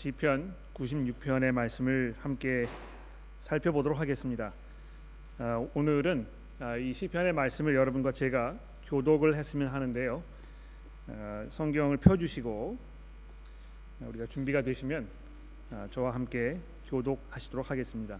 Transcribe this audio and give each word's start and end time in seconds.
시편 0.00 0.54
96편의 0.72 1.52
말씀을 1.52 2.14
함께 2.20 2.66
살펴보도록 3.38 4.00
하겠습니다. 4.00 4.50
아, 5.36 5.68
오늘은 5.74 6.26
아, 6.58 6.78
이 6.78 6.94
시편의 6.94 7.34
말씀을 7.34 7.74
여러분과 7.74 8.10
제가 8.10 8.58
교독을 8.86 9.34
했으면 9.34 9.68
하는데요. 9.68 10.22
아, 11.08 11.46
성경을 11.50 11.98
펴주시고 11.98 12.78
우리가 14.00 14.24
준비가 14.24 14.62
되시면 14.62 15.06
저와 15.90 16.14
함께 16.14 16.58
교독하시도록 16.86 17.70
하겠습니다. 17.70 18.18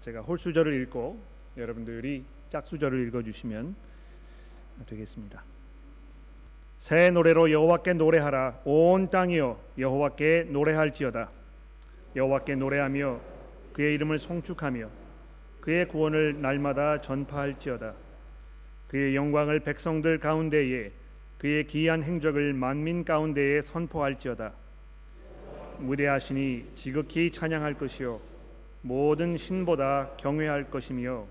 제가 0.00 0.20
홀수절을 0.20 0.80
읽고 0.82 1.20
여러분들이 1.56 2.24
짝수절을 2.50 3.08
읽어주시면 3.08 3.74
되겠습니다. 4.86 5.42
새 6.78 7.10
노래로 7.10 7.50
여호와께 7.50 7.94
노래하라. 7.94 8.60
온 8.64 9.10
땅이여 9.10 9.58
여호와께 9.78 10.46
노래할지어다. 10.50 11.28
여호와께 12.14 12.54
노래하며 12.54 13.20
그의 13.72 13.94
이름을 13.94 14.20
송축하며 14.20 14.88
그의 15.60 15.88
구원을 15.88 16.40
날마다 16.40 17.00
전파할지어다. 17.00 17.94
그의 18.86 19.16
영광을 19.16 19.58
백성들 19.58 20.20
가운데에 20.20 20.92
그의 21.38 21.66
기이한 21.66 22.04
행적을 22.04 22.52
만민 22.52 23.04
가운데에 23.04 23.60
선포할지어다. 23.60 24.52
무대하시니 25.78 26.70
지극히 26.76 27.32
찬양할 27.32 27.74
것이요 27.74 28.20
모든 28.82 29.36
신보다 29.36 30.10
경외할 30.16 30.70
것이며 30.70 31.26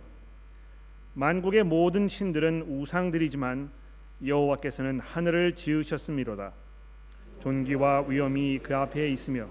만국의 1.14 1.64
모든 1.64 2.10
신들은 2.10 2.66
우상들이지만 2.68 3.77
여호와께서는 4.26 5.00
하늘을 5.00 5.56
지으셨음이로다. 5.56 6.52
존귀와 7.40 8.06
위엄이 8.08 8.60
그 8.60 8.76
앞에 8.76 9.10
있으며 9.10 9.48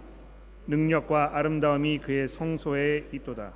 능력과 0.67 1.37
아름다움이 1.37 1.99
그의 1.99 2.29
성소에 2.29 3.07
있도다. 3.13 3.53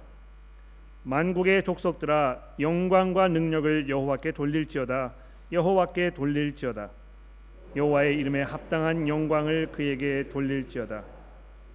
만국의 1.02 1.64
족속들아 1.64 2.54
영광과 2.60 3.28
능력을 3.28 3.88
여호와께 3.88 4.32
돌릴지어다. 4.32 5.12
여호와께 5.50 6.10
돌릴지어다. 6.10 6.90
여호와의 7.74 8.16
이름에 8.18 8.42
합당한 8.42 9.08
영광을 9.08 9.68
그에게 9.72 10.28
돌릴지어다. 10.28 11.02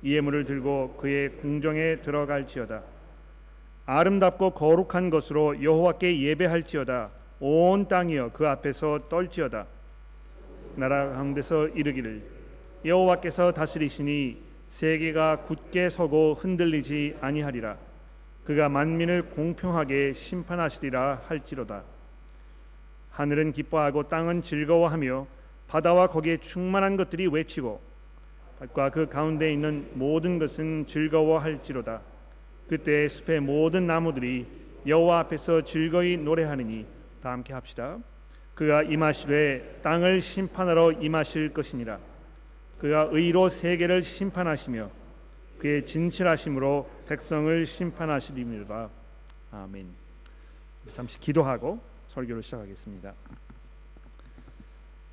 이해물을 0.04 0.46
들고 0.46 0.96
그의 0.98 1.38
궁정에 1.38 1.98
들어갈지어다. 1.98 2.84
아름답고 3.86 4.52
거룩한 4.52 5.10
것으로 5.10 5.62
여호와께 5.62 6.22
예배할지어다. 6.22 7.10
온 7.40 7.88
땅이여 7.88 8.32
그 8.34 8.48
앞에서 8.48 9.08
떨지어다. 9.10 9.66
나라 10.76 11.10
가운데서 11.10 11.70
이르기를 11.70 12.24
여호와께서 12.86 13.52
다스리시니 13.52 14.42
세계가 14.68 15.44
굳게 15.44 15.90
서고 15.90 16.34
흔들리지 16.34 17.18
아니하리라. 17.22 17.78
그가 18.46 18.70
만민을 18.70 19.30
공평하게 19.30 20.14
심판하시리라 20.14 21.24
할지로다. 21.28 21.84
하늘은 23.12 23.54
기뻐하고 23.54 24.04
땅은 24.04 24.42
즐거워하며 24.42 25.28
바다와 25.68 26.08
거기에 26.08 26.38
충만한 26.38 26.96
것들이 26.96 27.28
외치고 27.28 27.82
밭과 28.60 28.92
그 28.92 29.08
가운데 29.08 29.52
있는 29.52 29.90
모든 29.94 30.40
것은 30.40 30.86
즐거워할지로다. 30.88 32.02
그때 32.70 33.08
숲의 33.08 33.42
모든 33.42 33.88
나무들이 33.88 34.46
여호와 34.86 35.20
앞에서 35.20 35.62
즐거이 35.62 36.18
노래하느니 36.18 36.86
다 37.26 37.32
함께 37.32 37.54
합시다. 37.54 37.98
그가 38.54 38.84
임하시되 38.84 39.80
땅을 39.82 40.22
심판하러 40.22 40.92
임하실 40.92 41.54
것이니라. 41.54 41.98
그가 42.78 43.10
의로 43.12 43.50
세계를 43.50 44.04
심판하시며 44.04 44.92
그의 45.58 45.84
진실하심으로 45.88 46.88
백성을 47.08 47.66
심판하시리라. 47.66 48.92
아멘. 49.52 49.88
잠시 50.94 51.20
기도하고 51.20 51.82
설교를 52.10 52.44
시작하겠습니다. 52.44 53.12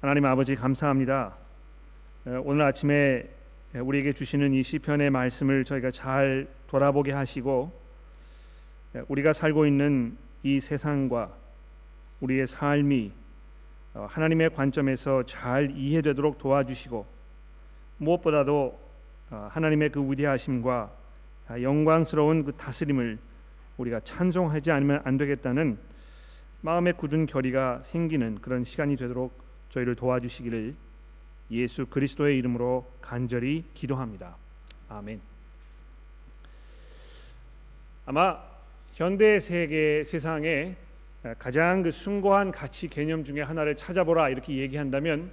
하나님 0.03 0.27
아버지 0.27 0.55
감사합니다. 0.55 1.35
오늘 2.45 2.61
아침에 2.61 3.27
우리에게 3.73 4.13
주시는 4.13 4.53
이 4.53 4.63
시편의 4.63 5.09
말씀을 5.09 5.65
저희가 5.65 5.91
잘 5.91 6.47
돌아보게 6.67 7.13
하시고 7.13 7.73
우리가 9.09 9.33
살고 9.33 9.65
있는 9.65 10.19
이 10.43 10.61
세상과 10.61 11.41
우리의 12.23 12.47
삶이 12.47 13.13
어, 13.95 14.07
하나님의 14.09 14.51
관점에서 14.51 15.25
잘 15.25 15.71
이해되도록 15.77 16.39
도와주시고 16.39 17.05
무엇보다도 17.99 18.81
어, 19.31 19.49
하나님의 19.51 19.91
그 19.91 20.11
위대하심과 20.11 20.91
영광스러운 21.61 22.45
그 22.45 22.53
다스림을 22.53 23.19
우리가 23.77 24.01
찬송하지 24.01 24.71
않으면 24.71 25.03
안 25.05 25.19
되겠다는 25.19 25.77
마음의 26.63 26.95
굳은 26.95 27.27
결의가 27.27 27.83
생기는 27.83 28.39
그런 28.41 28.65
시간이 28.65 28.97
되도록 28.97 29.43
저희를 29.71 29.97
도와주시기를 29.97 30.75
예수 31.51 31.87
그리스도의 31.87 32.39
이름으로 32.39 32.87
간절히 33.01 33.65
기도합니다. 33.75 34.37
아멘. 34.89 35.21
아마 38.07 38.39
현대 38.95 39.41
세계 39.41 40.05
세상에 40.05 40.77
가장 41.39 41.83
그 41.83 41.93
숭고한 41.93 42.51
가치 42.51 42.89
개념 42.89 43.23
중에 43.23 43.43
하나를 43.43 43.77
찾아보라 43.77 44.29
이렇게 44.31 44.57
얘기한다면 44.57 45.31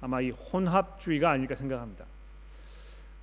아마 0.00 0.20
이 0.20 0.30
혼합주의가 0.30 1.30
아닐까 1.30 1.54
생각합니다. 1.54 2.06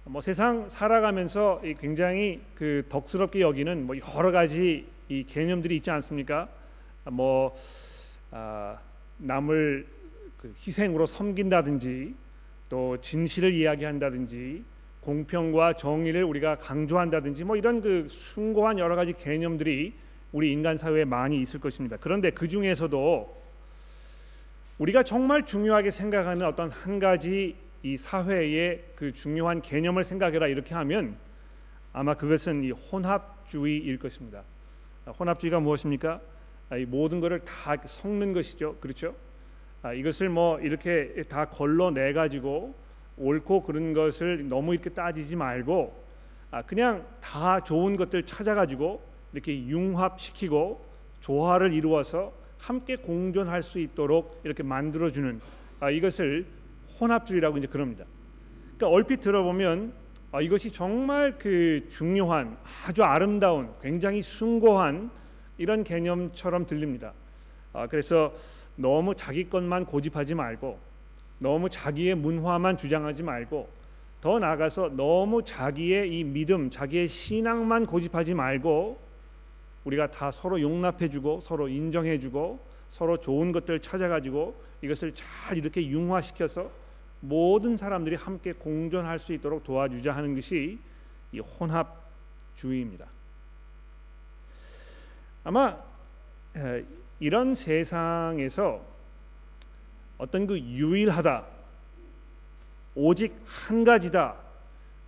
뭐 0.03 0.21
세상 0.21 0.69
살아가면서 0.69 1.61
굉장히 1.79 2.39
그 2.53 2.85
덕스럽게 2.89 3.41
여기는 3.41 3.87
뭐 3.87 3.95
여러 3.97 4.31
가지 4.31 4.85
이 5.09 5.23
개념들이 5.23 5.77
있지 5.77 5.89
않습니까? 5.89 6.47
뭐 7.05 7.55
아, 8.29 8.77
남을 9.17 9.87
그 10.37 10.53
희생으로 10.59 11.07
섬긴다든지 11.07 12.13
또 12.69 13.01
진실을 13.01 13.51
이야기한다든지 13.53 14.63
공평과 15.01 15.73
정의를 15.73 16.23
우리가 16.23 16.55
강조한다든지 16.55 17.43
뭐 17.43 17.55
이런 17.55 17.81
그 17.81 18.07
숭고한 18.09 18.77
여러 18.77 18.95
가지 18.95 19.13
개념들이 19.13 19.93
우리 20.35 20.51
인간 20.51 20.75
사회에 20.75 21.05
많이 21.05 21.39
있을 21.39 21.61
것입니다. 21.61 21.95
그런데 21.97 22.29
그 22.29 22.49
중에서도 22.49 23.41
우리가 24.79 25.03
정말 25.03 25.45
중요하게 25.45 25.91
생각하는 25.91 26.45
어떤 26.45 26.69
한 26.71 26.99
가지 26.99 27.55
이 27.83 27.95
사회의 27.95 28.83
그 28.97 29.13
중요한 29.13 29.61
개념을 29.61 30.03
생각해라 30.03 30.47
이렇게 30.47 30.75
하면 30.75 31.15
아마 31.93 32.15
그것은 32.15 32.65
이 32.65 32.71
혼합주의일 32.71 33.97
것입니다. 33.97 34.43
혼합주의가 35.17 35.61
무엇입니까? 35.61 36.19
아, 36.69 36.75
이 36.75 36.83
모든 36.83 37.21
것을 37.21 37.39
다 37.45 37.77
섞는 37.85 38.33
것이죠. 38.33 38.75
그렇죠? 38.81 39.15
아, 39.83 39.93
이것을 39.93 40.27
뭐 40.27 40.59
이렇게 40.59 41.23
다 41.29 41.45
걸러내 41.45 42.11
가지고 42.11 42.75
옳고 43.15 43.63
그른 43.63 43.93
것을 43.93 44.49
너무 44.49 44.73
이렇게 44.73 44.89
따지지 44.89 45.37
말고 45.37 46.03
아, 46.51 46.61
그냥 46.63 47.07
다 47.21 47.61
좋은 47.61 47.95
것들 47.95 48.23
찾아 48.23 48.53
가지고 48.53 49.14
이렇게 49.35 49.67
융합시키고 49.67 50.85
조화를 51.19 51.73
이루어서 51.73 52.31
함께 52.57 52.95
공존할 52.95 53.63
수 53.63 53.79
있도록 53.79 54.39
이렇게 54.45 54.63
만들어 54.63 55.09
주는 55.09 55.41
아, 55.81 55.91
이것을 55.91 56.45
혼합주의라고 57.01 57.57
이제 57.57 57.67
그럽니다. 57.67 58.05
그러니까 58.77 58.95
얼핏 58.95 59.19
들어보면 59.19 59.91
아, 60.31 60.39
이것이 60.39 60.71
정말 60.71 61.37
그 61.37 61.85
중요한 61.89 62.57
아주 62.85 63.03
아름다운 63.03 63.69
굉장히 63.81 64.21
숭고한 64.21 65.11
이런 65.57 65.83
개념처럼 65.83 66.65
들립니다. 66.65 67.11
아, 67.73 67.87
그래서 67.87 68.33
너무 68.77 69.15
자기 69.15 69.49
것만 69.49 69.85
고집하지 69.85 70.33
말고 70.33 70.79
너무 71.39 71.69
자기의 71.69 72.15
문화만 72.15 72.77
주장하지 72.77 73.23
말고 73.23 73.67
더 74.21 74.39
나아가서 74.39 74.91
너무 74.95 75.43
자기의 75.43 76.17
이 76.17 76.23
믿음, 76.23 76.69
자기의 76.69 77.09
신앙만 77.09 77.85
고집하지 77.85 78.33
말고 78.33 79.04
우리가 79.85 80.11
다 80.11 80.31
서로 80.31 80.59
용납해주고 80.59 81.39
서로 81.39 81.67
인정해주고 81.67 82.59
서로 82.89 83.17
좋은 83.19 83.51
것들 83.51 83.79
찾아가지고 83.79 84.61
이것을 84.81 85.13
잘 85.13 85.57
이렇게 85.57 85.87
융화시켜서 85.87 86.69
모든 87.21 87.77
사람들이 87.77 88.15
함께 88.15 88.53
공존할 88.53 89.19
수 89.19 89.33
있도록 89.33 89.63
도와주자 89.63 90.15
하는 90.15 90.35
것이 90.35 90.77
이 91.31 91.39
혼합주의입니다. 91.39 93.07
아마 95.43 95.77
이런 97.19 97.55
세상에서 97.55 98.81
어떤 100.17 100.47
그 100.47 100.59
유일하다, 100.59 101.45
오직 102.95 103.35
한 103.45 103.83
가지다 103.83 104.35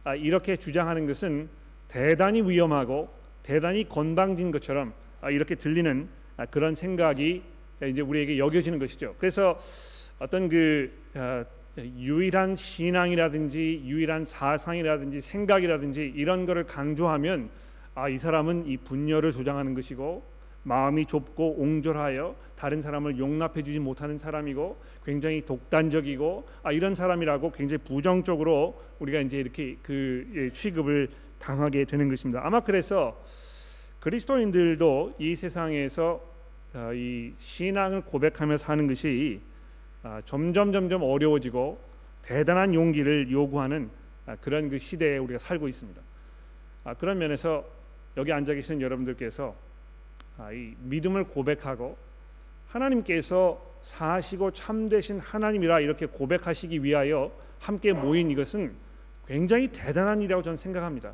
아, 0.03 0.15
이렇게 0.15 0.55
주장하는 0.57 1.07
것은 1.07 1.49
대단히 1.87 2.41
위험하고 2.41 3.09
대단히 3.47 3.87
건방진 3.87 4.51
것처럼 4.51 4.91
아, 5.21 5.31
이렇게 5.31 5.55
들리는 5.55 6.09
아, 6.35 6.45
그런 6.47 6.75
생각이 6.75 7.41
이제 7.81 8.01
우리에게 8.01 8.37
여겨지는 8.37 8.77
것이죠. 8.77 9.15
그래서 9.17 9.57
어떤 10.19 10.49
그 10.49 10.91
아, 11.13 11.45
유일한 11.77 12.57
신앙이라든지 12.57 13.83
유일한 13.85 14.25
사상이라든지 14.25 15.21
생각이라든지 15.21 16.11
이런 16.13 16.45
거를 16.45 16.65
강조하면 16.65 17.49
아 17.95 18.09
이 18.09 18.17
사람은 18.19 18.67
이 18.67 18.75
분열을 18.77 19.31
조장하는 19.31 19.73
것이고 19.73 20.23
마음이 20.63 21.05
좁고 21.05 21.55
옹졸하여 21.57 22.35
다른 22.57 22.81
사람을 22.81 23.17
용납해 23.17 23.63
주지 23.63 23.79
못하는 23.79 24.17
사람이고 24.17 24.77
굉장히 25.05 25.45
독단적이고 25.45 26.45
아 26.63 26.71
이런 26.73 26.93
사람이라고 26.93 27.53
굉장히 27.53 27.81
부정적으로 27.83 28.79
우리가 28.99 29.21
이제 29.21 29.39
이렇게 29.39 29.77
그 29.81 30.27
예, 30.35 30.49
취급을 30.49 31.09
당하게 31.39 31.85
되는 31.85 32.09
것입니다. 32.09 32.41
아마 32.43 32.59
그래서 32.59 33.21
그리스도인들도 33.99 35.15
이 35.19 35.35
세상에서 35.35 36.21
어, 36.73 36.91
이 36.93 37.33
신앙을 37.37 38.01
고백하며 38.01 38.57
사는 38.57 38.87
것이 38.87 39.41
아, 40.03 40.21
점점 40.25 40.71
점점 40.71 41.01
어려워지고 41.03 41.79
대단한 42.21 42.73
용기를 42.73 43.31
요구하는 43.31 43.89
아, 44.25 44.35
그런 44.35 44.69
그 44.69 44.79
시대에 44.79 45.17
우리가 45.17 45.39
살고 45.39 45.67
있습니다. 45.67 46.01
아, 46.83 46.93
그런 46.93 47.17
면에서 47.17 47.65
여기 48.15 48.31
앉아 48.31 48.53
계신 48.53 48.81
여러분들께서 48.81 49.55
이 50.53 50.75
믿음을 50.83 51.23
고백하고 51.23 51.97
하나님께서 52.67 53.61
사시고 53.81 54.51
참되신 54.51 55.19
하나님이라 55.19 55.79
이렇게 55.79 56.05
고백하시기 56.05 56.83
위하여 56.83 57.31
함께 57.59 57.93
모인 57.93 58.29
이것은 58.29 58.73
굉장히 59.27 59.67
대단한 59.69 60.21
일이라고 60.21 60.43
저는 60.43 60.57
생각합니다. 60.57 61.13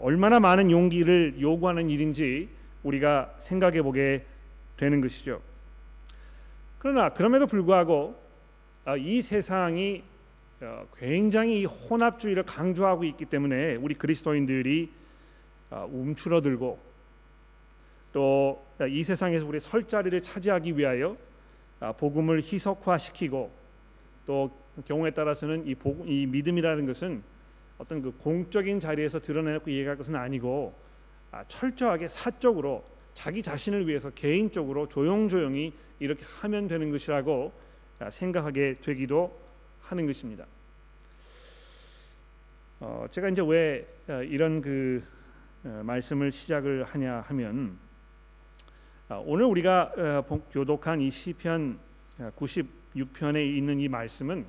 얼마나 0.00 0.40
많은 0.40 0.70
용기를 0.70 1.40
요구하는 1.40 1.90
일인지 1.90 2.48
우리가 2.82 3.34
생각해 3.38 3.82
보게 3.82 4.24
되는 4.76 5.00
것이죠. 5.00 5.40
그러나 6.78 7.08
그럼에도 7.10 7.46
불구하고 7.46 8.20
아, 8.84 8.96
이 8.96 9.22
세상이 9.22 10.04
어, 10.60 10.86
굉장히 10.96 11.64
혼합주의를 11.64 12.44
강조하고 12.44 13.04
있기 13.04 13.24
때문에 13.26 13.76
우리 13.76 13.94
그리스도인들이 13.94 14.90
아, 15.70 15.84
움츠러들고 15.84 16.78
또 18.12 18.66
이 18.84 19.02
세상에서 19.02 19.46
우리 19.46 19.58
설 19.58 19.84
자리를 19.84 20.20
차지하기 20.20 20.76
위하여 20.76 21.16
아, 21.80 21.92
복음을 21.92 22.42
희석화시키고 22.42 23.50
또 24.26 24.50
경우에 24.86 25.10
따라서는 25.12 25.66
이, 25.66 25.74
복음, 25.74 26.06
이 26.06 26.26
믿음이라는 26.26 26.84
것은 26.86 27.22
어떤 27.78 28.02
그 28.02 28.12
공적인 28.12 28.80
자리에서 28.80 29.20
드러내고 29.20 29.70
얘기할 29.70 29.96
것은 29.96 30.16
아니고 30.16 30.74
철저하게 31.48 32.08
사적으로 32.08 32.84
자기 33.12 33.42
자신을 33.42 33.86
위해서 33.86 34.10
개인적으로 34.10 34.88
조용조용히 34.88 35.72
이렇게 35.98 36.24
하면 36.40 36.68
되는 36.68 36.90
것이라고 36.90 37.52
생각하게 38.10 38.76
되기도 38.80 39.38
하는 39.80 40.06
것입니다. 40.06 40.46
어, 42.78 43.06
제가 43.10 43.30
이제 43.30 43.42
왜 43.46 43.88
어, 44.06 44.22
이런 44.22 44.60
그 44.60 45.02
어, 45.64 45.80
말씀을 45.82 46.30
시작을 46.30 46.84
하냐 46.84 47.22
하면 47.28 47.78
어, 49.08 49.22
오늘 49.26 49.46
우리가 49.46 49.92
어, 49.96 50.40
교독한 50.50 51.00
이 51.00 51.10
시편 51.10 51.78
96편에 52.36 53.56
있는 53.56 53.80
이 53.80 53.88
말씀은 53.88 54.44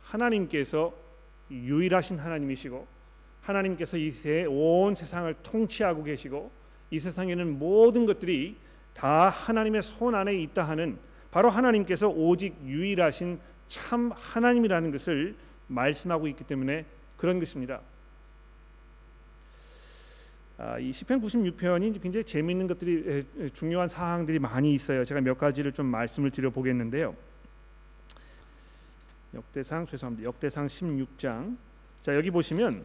하나님께서 0.00 0.94
유일하신 1.50 2.18
하나님이시고 2.18 2.86
하나님께서 3.42 3.96
이 3.96 4.46
온 4.48 4.94
세상을 4.94 5.34
통치하고 5.42 6.04
계시고 6.04 6.50
이 6.90 7.00
세상에는 7.00 7.58
모든 7.58 8.06
것들이 8.06 8.56
다 8.94 9.30
하나님의 9.30 9.82
손 9.82 10.14
안에 10.14 10.34
있다 10.34 10.62
하는 10.62 10.98
바로 11.30 11.50
하나님께서 11.50 12.08
오직 12.08 12.54
유일하신 12.64 13.40
참 13.66 14.12
하나님이라는 14.14 14.90
것을 14.92 15.34
말씀하고 15.68 16.28
있기 16.28 16.44
때문에 16.44 16.84
그런 17.16 17.38
것입니다. 17.38 17.80
아, 20.58 20.78
이 20.78 20.92
시편 20.92 21.20
96편이 21.22 22.00
굉장히 22.02 22.24
재미있는 22.24 22.66
것들이 22.66 23.24
중요한 23.54 23.88
사항들이 23.88 24.38
많이 24.38 24.74
있어요. 24.74 25.04
제가 25.04 25.20
몇 25.20 25.38
가지를 25.38 25.72
좀 25.72 25.86
말씀을 25.86 26.30
드려 26.30 26.50
보겠는데요. 26.50 27.16
역대상 29.34 29.86
죄송합니다. 29.86 30.26
역대상 30.26 30.66
16장. 30.66 31.56
자 32.02 32.14
여기 32.14 32.30
보시면 32.30 32.84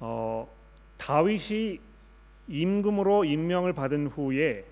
어, 0.00 0.48
다윗이 0.98 1.80
임금으로 2.48 3.24
임명을 3.24 3.72
받은 3.72 4.08
후에 4.08 4.64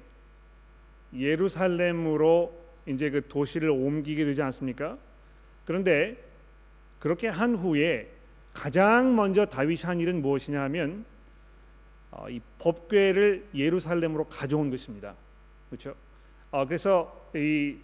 예루살렘으로 1.14 2.64
이제 2.86 3.10
그 3.10 3.26
도시를 3.26 3.70
옮기게 3.70 4.24
되지 4.24 4.42
않습니까? 4.42 4.98
그런데 5.64 6.22
그렇게 6.98 7.28
한 7.28 7.54
후에 7.54 8.10
가장 8.52 9.16
먼저 9.16 9.46
다윗이 9.46 9.82
한 9.82 10.00
일은 10.00 10.20
무엇이냐 10.22 10.60
하면 10.62 11.04
어, 12.10 12.28
이 12.28 12.40
법궤를 12.58 13.48
예루살렘으로 13.54 14.24
가져온 14.24 14.70
것입니다. 14.70 15.14
그렇죠? 15.68 15.94
어, 16.54 16.64
그래서 16.64 17.12
이 17.34 17.74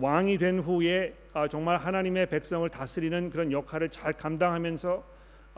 왕이 0.00 0.38
된 0.38 0.58
후에 0.58 1.14
어, 1.32 1.46
정말 1.46 1.76
하나님의 1.76 2.28
백성을 2.28 2.68
다스리는 2.68 3.30
그런 3.30 3.52
역할을 3.52 3.88
잘 3.88 4.12
감당하면서 4.12 5.04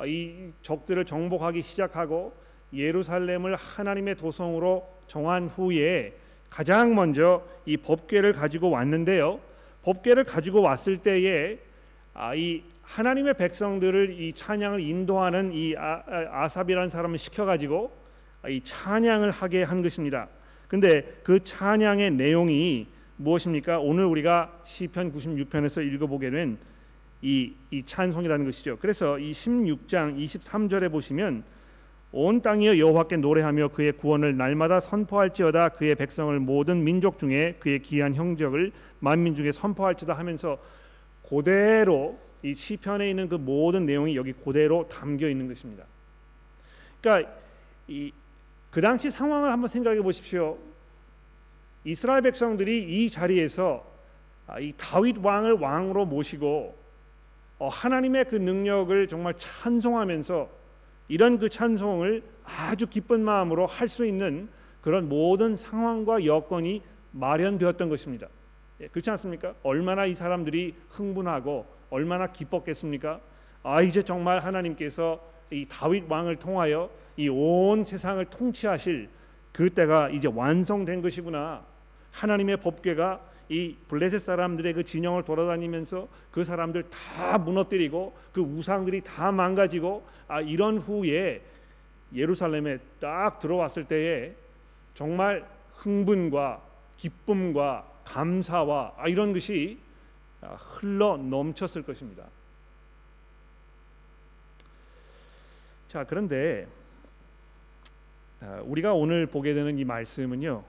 이 0.04 0.50
적들을 0.60 1.02
정복하기 1.06 1.62
시작하고 1.62 2.34
예루살렘을 2.74 3.56
하나님의 3.56 4.16
도성으로 4.16 4.86
정한 5.06 5.48
후에 5.48 6.14
가장 6.50 6.94
먼저 6.94 7.42
이 7.64 7.78
법궤를 7.78 8.34
가지고 8.34 8.68
왔는데요. 8.68 9.40
법궤를 9.82 10.24
가지고 10.24 10.60
왔을 10.60 10.98
때에 10.98 11.58
아, 12.12 12.34
이 12.34 12.64
하나님의 12.82 13.32
백성들을 13.38 14.20
이 14.20 14.34
찬양을 14.34 14.78
인도하는 14.78 15.52
이 15.54 15.74
아, 15.78 16.02
아 16.30 16.48
삽이라는 16.48 16.90
사람을 16.90 17.16
시켜 17.16 17.46
가지고 17.46 17.96
이 18.46 18.60
찬양을 18.62 19.30
하게 19.30 19.62
한 19.62 19.82
것입니다. 19.82 20.28
근데 20.72 21.02
그 21.22 21.44
찬양의 21.44 22.12
내용이 22.12 22.86
무엇입니까? 23.18 23.78
오늘 23.80 24.06
우리가 24.06 24.62
시편 24.64 25.12
96편에서 25.12 25.86
읽어보게 25.86 26.30
된 26.30 26.56
이, 27.20 27.52
이 27.70 27.82
찬송이라는 27.82 28.46
것이죠. 28.46 28.78
그래서 28.80 29.18
이 29.18 29.32
16장 29.32 30.18
23절에 30.18 30.90
보시면 30.90 31.44
온 32.10 32.40
땅이여 32.40 32.78
여호와께 32.78 33.18
노래하며 33.18 33.68
그의 33.68 33.92
구원을 33.92 34.38
날마다 34.38 34.80
선포할지어다 34.80 35.68
그의 35.70 35.94
백성을 35.94 36.40
모든 36.40 36.82
민족 36.82 37.18
중에 37.18 37.56
그의 37.58 37.80
귀한 37.80 38.14
형적을 38.14 38.72
만민 38.98 39.34
중에 39.34 39.52
선포할지다 39.52 40.14
하면서 40.14 40.56
고대로 41.20 42.18
이 42.42 42.54
시편에 42.54 43.10
있는 43.10 43.28
그 43.28 43.34
모든 43.34 43.84
내용이 43.84 44.16
여기 44.16 44.32
고대로 44.32 44.88
담겨 44.88 45.28
있는 45.28 45.48
것입니다. 45.48 45.84
그러니까 47.02 47.30
이 47.88 48.10
그 48.72 48.80
당시 48.80 49.10
상황을 49.10 49.52
한번 49.52 49.68
생각해 49.68 50.00
보십시오. 50.00 50.56
이스라엘 51.84 52.22
백성들이 52.22 53.04
이 53.04 53.10
자리에서 53.10 53.84
아, 54.46 54.58
이 54.58 54.72
다윗 54.78 55.18
왕을 55.18 55.52
왕으로 55.52 56.06
모시고 56.06 56.74
어, 57.58 57.68
하나님의 57.68 58.24
그 58.24 58.36
능력을 58.36 59.06
정말 59.08 59.34
찬송하면서 59.36 60.48
이런 61.08 61.38
그 61.38 61.50
찬송을 61.50 62.22
아주 62.44 62.86
기쁜 62.86 63.22
마음으로 63.22 63.66
할 63.66 63.88
수 63.88 64.06
있는 64.06 64.48
그런 64.80 65.08
모든 65.08 65.56
상황과 65.56 66.24
여건이 66.24 66.82
마련되었던 67.12 67.90
것입니다. 67.90 68.26
예, 68.80 68.88
그렇지 68.88 69.10
않습니까? 69.10 69.54
얼마나 69.62 70.06
이 70.06 70.14
사람들이 70.14 70.74
흥분하고 70.88 71.66
얼마나 71.90 72.28
기뻤겠습니까? 72.28 73.20
아 73.64 73.82
이제 73.82 74.02
정말 74.02 74.40
하나님께서 74.40 75.20
이 75.52 75.66
다윗 75.68 76.04
왕을 76.08 76.36
통하여 76.36 76.90
이 77.16 77.28
온 77.28 77.84
세상을 77.84 78.24
통치하실 78.26 79.08
그 79.52 79.70
때가 79.70 80.08
이제 80.10 80.28
완성된 80.32 81.02
것이구나. 81.02 81.62
하나님의 82.10 82.58
법궤가 82.58 83.20
이 83.48 83.76
블레셋 83.88 84.20
사람들의 84.20 84.72
그 84.72 84.84
진영을 84.84 85.24
돌아다니면서 85.24 86.08
그 86.30 86.42
사람들 86.42 86.84
다 86.88 87.36
무너뜨리고 87.36 88.16
그 88.32 88.40
우상들이 88.40 89.02
다 89.02 89.30
망가지고 89.30 90.02
아 90.28 90.40
이런 90.40 90.78
후에 90.78 91.42
예루살렘에 92.14 92.78
딱 92.98 93.38
들어왔을 93.38 93.84
때에 93.84 94.32
정말 94.94 95.46
흥분과 95.74 96.62
기쁨과 96.96 97.86
감사와 98.04 98.94
아 98.96 99.08
이런 99.08 99.32
것이 99.32 99.78
흘러 100.40 101.16
넘쳤을 101.18 101.82
것입니다. 101.82 102.24
자 105.92 106.04
그런데 106.08 106.66
아, 108.40 108.62
우리가 108.64 108.94
오늘 108.94 109.26
보게 109.26 109.52
되는 109.52 109.78
이 109.78 109.84
말씀은요 109.84 110.64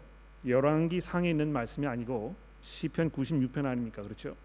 열왕기 0.45 0.99
상에 0.99 1.29
있는 1.29 1.53
말씀이 1.53 1.87
아니고 1.87 2.35
시편 2.59 3.09
96편 3.09 3.65
아닙니까? 3.65 4.01
그렇죠? 4.01 4.35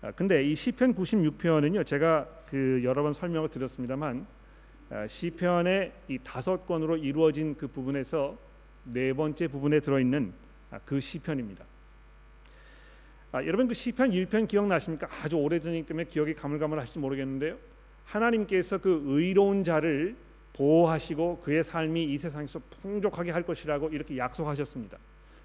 아, 0.00 0.10
근데 0.12 0.42
이 0.42 0.54
시편 0.54 0.94
96편은요. 0.94 1.84
제가 1.84 2.26
그 2.48 2.80
여러 2.82 3.02
번 3.02 3.12
설명을 3.12 3.50
드렸습니다만 3.50 4.26
아, 4.88 5.06
시편의 5.06 5.92
이 6.08 6.18
다섯 6.24 6.66
권으로 6.66 6.96
이루어진 6.96 7.54
그 7.54 7.68
부분에서 7.68 8.38
네 8.84 9.12
번째 9.12 9.48
부분에 9.48 9.80
들어 9.80 10.00
있는 10.00 10.32
아, 10.70 10.80
그 10.86 10.98
시편입니다. 10.98 11.66
아, 13.32 13.44
여러분 13.44 13.68
그 13.68 13.74
시편 13.74 14.12
1편 14.12 14.48
기억나십니까? 14.48 15.10
아주 15.22 15.36
오래전이기 15.36 15.84
때문에 15.84 16.06
기억이 16.06 16.32
가물가물하실지 16.32 17.00
모르겠는데요. 17.00 17.69
하나님께서 18.10 18.78
그 18.78 19.02
의로운 19.06 19.64
자를 19.64 20.16
보호하시고 20.52 21.40
그의 21.42 21.62
삶이 21.62 22.04
이 22.04 22.18
세상에서 22.18 22.60
풍족하게 22.82 23.30
할 23.30 23.42
것이라고 23.42 23.88
이렇게 23.88 24.18
약속하셨습니다. 24.18 24.98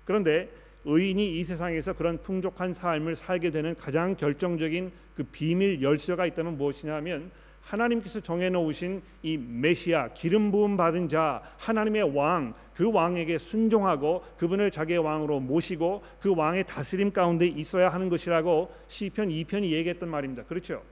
그런데 0.03 0.50
의인이 0.84 1.39
이 1.39 1.43
세상에서 1.43 1.93
그런 1.93 2.22
풍족한 2.22 2.74
삶을 2.74 3.15
살게 3.15 3.51
되는 3.51 3.75
가장 3.75 4.15
결정적인 4.15 4.91
그 5.15 5.24
비밀 5.24 5.81
열쇠가 5.81 6.25
있다면 6.27 6.57
무엇이냐면 6.57 7.31
하나님께서 7.62 8.19
정해 8.19 8.50
놓으신 8.50 9.01
이 9.24 9.38
메시아 9.38 10.10
기름 10.10 10.51
부음 10.51 10.77
받은 10.77 11.07
자 11.07 11.41
하나님의 11.57 12.15
왕 12.15 12.53
그 12.75 12.91
왕에게 12.91 13.38
순종하고 13.38 14.24
그분을 14.38 14.69
자기의 14.69 15.00
왕으로 15.00 15.39
모시고 15.39 16.03
그 16.19 16.36
왕의 16.36 16.65
다스림 16.65 17.12
가운데 17.12 17.48
있어야 17.48 17.89
하는 17.89 18.10
것이라고 18.10 18.69
시편 18.88 19.29
2편이 19.29 19.72
얘기했던 19.72 20.10
말입니다. 20.10 20.43
그렇죠? 20.43 20.84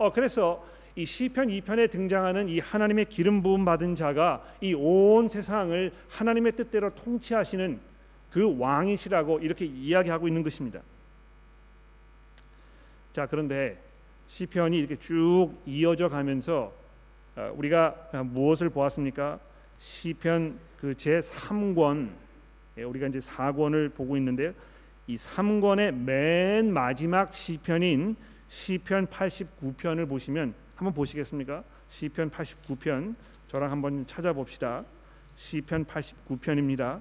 어 0.00 0.10
그래서 0.10 0.66
이 0.96 1.04
시편 1.04 1.48
2편에 1.48 1.90
등장하는 1.90 2.48
이 2.48 2.58
하나님의 2.58 3.04
기름 3.04 3.42
부음 3.42 3.66
받은 3.66 3.94
자가 3.94 4.42
이 4.62 4.72
온 4.72 5.28
세상을 5.28 5.92
하나님의 6.08 6.52
뜻대로 6.56 6.88
통치하시는 6.94 7.78
그 8.32 8.58
왕이시라고 8.58 9.40
이렇게 9.40 9.66
이야기하고 9.66 10.26
있는 10.26 10.42
것입니다. 10.42 10.80
자, 13.12 13.26
그런데 13.26 13.76
시편이 14.26 14.78
이렇게 14.78 14.96
쭉 14.96 15.52
이어져 15.66 16.08
가면서 16.08 16.72
어, 17.36 17.52
우리가 17.56 17.94
무엇을 18.24 18.70
보았습니까? 18.70 19.38
시편 19.78 20.58
그 20.80 20.94
제 20.94 21.18
3권 21.20 22.08
예, 22.78 22.84
우리가 22.84 23.08
이제 23.08 23.18
4권을 23.18 23.92
보고 23.94 24.16
있는데요. 24.16 24.54
이 25.06 25.16
3권의 25.16 25.92
맨 25.92 26.72
마지막 26.72 27.34
시편인 27.34 28.16
시편 28.50 29.06
89편을 29.06 30.06
보시면 30.08 30.54
한번 30.74 30.92
보시겠습니까? 30.92 31.62
시편 31.88 32.32
89편 32.32 33.14
저랑 33.46 33.70
한번 33.70 34.04
찾아봅시다. 34.08 34.84
시편 35.36 35.84
89편입니다. 35.84 37.00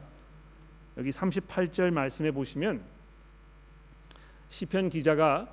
여기 0.97 1.09
38절 1.09 1.91
말씀에 1.91 2.29
보시면 2.31 2.83
시편 4.49 4.89
기자가 4.89 5.51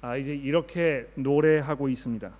아 0.00 0.16
이제 0.16 0.34
이렇게 0.34 1.12
노래하고 1.14 1.90
있습니다. 1.90 2.32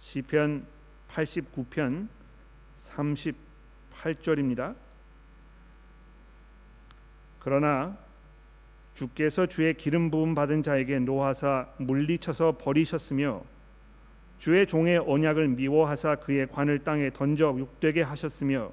시편 0.00 0.66
89편 1.08 2.08
38절입니다. 2.74 4.74
그러나 7.38 7.96
주께서 8.94 9.46
주의 9.46 9.74
기름 9.74 10.10
부음 10.10 10.34
받은 10.34 10.62
자에게 10.62 10.98
노하사 11.00 11.68
물리쳐서 11.78 12.58
버리셨으며 12.58 13.42
주의 14.38 14.66
종의 14.66 14.98
언약을 14.98 15.48
미워하사 15.48 16.16
그의 16.16 16.46
관을 16.48 16.80
땅에 16.80 17.10
던져 17.10 17.54
욕되게 17.58 18.02
하셨으며 18.02 18.72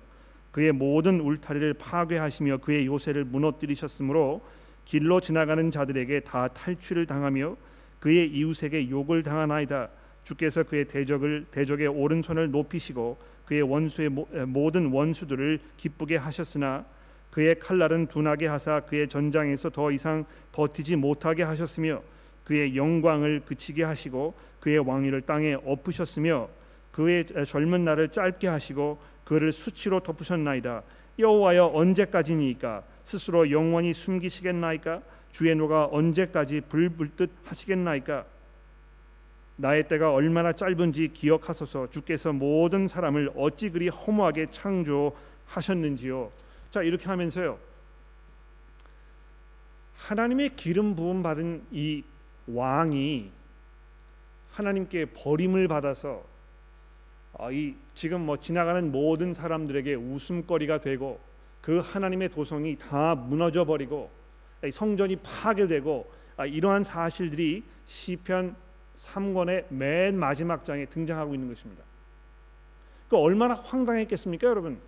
그의 0.51 0.71
모든 0.71 1.19
울타리를 1.19 1.75
파괴하시며 1.75 2.57
그의 2.57 2.87
요새를 2.87 3.23
무너뜨리셨으므로 3.25 4.41
길로 4.85 5.21
지나가는 5.21 5.69
자들에게 5.69 6.21
다 6.21 6.47
탈취를 6.47 7.05
당하며 7.05 7.55
그의 7.99 8.29
이웃에게 8.31 8.89
욕을 8.89 9.21
당하나이다. 9.23 9.89
주께서 10.23 10.63
그의 10.63 10.85
대적을 10.85 11.45
대적의 11.51 11.87
오른손을 11.87 12.49
높이시고 12.51 13.17
그의 13.45 13.61
원수의 13.61 14.09
모든 14.47 14.87
원수들을 14.87 15.59
기쁘게 15.77 16.17
하셨으나 16.17 16.85
그의 17.31 17.59
칼날은 17.59 18.07
둔하게 18.07 18.47
하사 18.47 18.79
그의 18.81 19.07
전장에서 19.07 19.69
더 19.69 19.91
이상 19.91 20.25
버티지 20.51 20.95
못하게 20.95 21.43
하셨으며 21.43 22.01
그의 22.43 22.75
영광을 22.75 23.41
그치게 23.45 23.83
하시고 23.83 24.33
그의 24.59 24.79
왕위를 24.79 25.21
땅에 25.21 25.55
엎으셨으며 25.65 26.49
그의 26.91 27.25
젊은 27.47 27.85
날을 27.85 28.09
짧게 28.09 28.47
하시고 28.47 28.99
그를 29.23 29.53
수치로 29.53 29.99
덮으셨나이다. 29.99 30.81
여호와여 31.19 31.71
언제까지니까? 31.73 32.83
스스로 33.03 33.51
영원히 33.51 33.93
숨기시겠나이까? 33.93 35.01
주의 35.31 35.53
노가 35.55 35.87
언제까지 35.91 36.61
불불듯 36.61 37.29
하시겠나이까? 37.43 38.25
나의 39.57 39.87
때가 39.87 40.13
얼마나 40.13 40.51
짧은지 40.51 41.09
기억하소서. 41.13 41.89
주께서 41.91 42.33
모든 42.33 42.87
사람을 42.87 43.33
어찌 43.35 43.69
그리 43.69 43.89
허무하게 43.89 44.47
창조하셨는지요 44.49 46.31
자 46.69 46.81
이렇게 46.83 47.05
하면서요 47.05 47.57
하나님의 49.95 50.55
기름 50.55 50.95
부음 50.95 51.23
받은 51.23 51.65
이 51.71 52.03
왕이 52.47 53.31
하나님께 54.51 55.07
버림을 55.13 55.67
받아서 55.67 56.23
아, 57.37 57.51
이 57.51 57.75
지금 57.93 58.21
뭐 58.25 58.37
지나가는 58.37 58.91
모든 58.91 59.33
사람들에게 59.33 59.93
웃음거리가 59.95 60.81
되고 60.81 61.19
그 61.61 61.79
하나님의 61.79 62.29
도성이 62.29 62.77
다 62.77 63.15
무너져 63.15 63.65
버리고 63.65 64.09
성전이 64.71 65.17
파괴되고 65.17 66.11
아, 66.37 66.45
이러한 66.45 66.83
사실들이 66.83 67.63
시편 67.85 68.55
3권의 68.95 69.65
맨 69.69 70.17
마지막 70.17 70.65
장에 70.65 70.85
등장하고 70.85 71.33
있는 71.33 71.47
것입니다. 71.47 71.83
그 73.09 73.17
얼마나 73.17 73.53
황당했겠습니까, 73.53 74.47
여러분? 74.47 74.79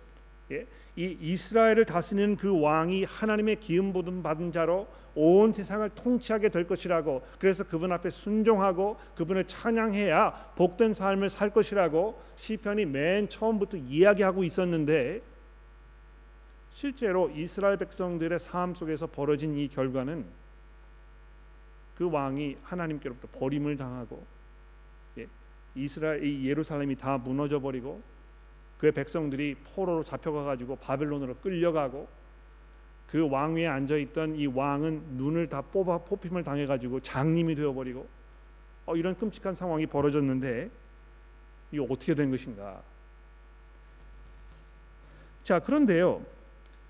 예? 0.50 0.66
이 0.96 1.16
이스라엘을 1.20 1.86
다스리는 1.86 2.36
그 2.36 2.60
왕이 2.60 3.04
하나님의 3.04 3.60
기름 3.60 3.92
부음 3.92 4.22
받은 4.22 4.52
자로 4.52 4.86
온 5.14 5.52
세상을 5.52 5.88
통치하게 5.90 6.48
될 6.48 6.66
것이라고 6.66 7.22
그래서 7.38 7.64
그분 7.64 7.92
앞에 7.92 8.10
순종하고 8.10 8.98
그분을 9.14 9.46
찬양해야 9.46 10.52
복된 10.56 10.92
삶을 10.92 11.30
살 11.30 11.50
것이라고 11.50 12.20
시편이 12.36 12.86
맨 12.86 13.28
처음부터 13.28 13.76
이야기하고 13.76 14.44
있었는데 14.44 15.22
실제로 16.70 17.30
이스라엘 17.30 17.76
백성들의 17.76 18.38
삶 18.38 18.74
속에서 18.74 19.06
벌어진 19.06 19.56
이 19.56 19.68
결과는 19.68 20.24
그 21.96 22.10
왕이 22.10 22.56
하나님께로부터 22.62 23.28
버림을 23.38 23.76
당하고 23.76 24.24
예, 25.18 25.26
이스라엘 25.74 26.24
이 26.24 26.48
예루살렘이 26.48 26.96
다 26.96 27.18
무너져 27.18 27.60
버리고 27.60 28.00
그의 28.82 28.90
백성들이 28.90 29.54
포로로 29.76 30.02
잡혀가 30.02 30.42
가지고 30.42 30.74
바벨론으로 30.74 31.36
끌려가고 31.36 32.08
그 33.06 33.30
왕위에 33.30 33.68
앉아 33.68 33.96
있던 33.96 34.34
이 34.34 34.48
왕은 34.48 35.18
눈을 35.18 35.48
다 35.48 35.62
뽑아 35.62 35.98
뽑힘을 35.98 36.42
당해 36.42 36.66
가지고 36.66 36.98
장님이 36.98 37.54
되어 37.54 37.72
버리고 37.72 38.08
어, 38.84 38.96
이런 38.96 39.16
끔찍한 39.16 39.54
상황이 39.54 39.86
벌어졌는데 39.86 40.68
이 41.70 41.78
어떻게 41.78 42.16
된 42.16 42.32
것인가? 42.32 42.82
자, 45.44 45.60
그런데요. 45.60 46.20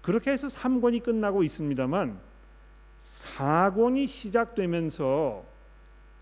그렇게 0.00 0.30
해서 0.30 0.46
3권이 0.46 1.02
끝나고 1.02 1.42
있습니다만 1.42 2.18
4권이 3.00 4.08
시작되면서 4.08 5.44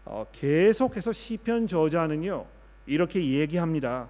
어, 0.05 0.27
계속해서 0.33 1.13
시편 1.13 1.69
저자는요. 1.69 2.45
이렇게 2.87 3.25
얘기합니다. 3.25 4.09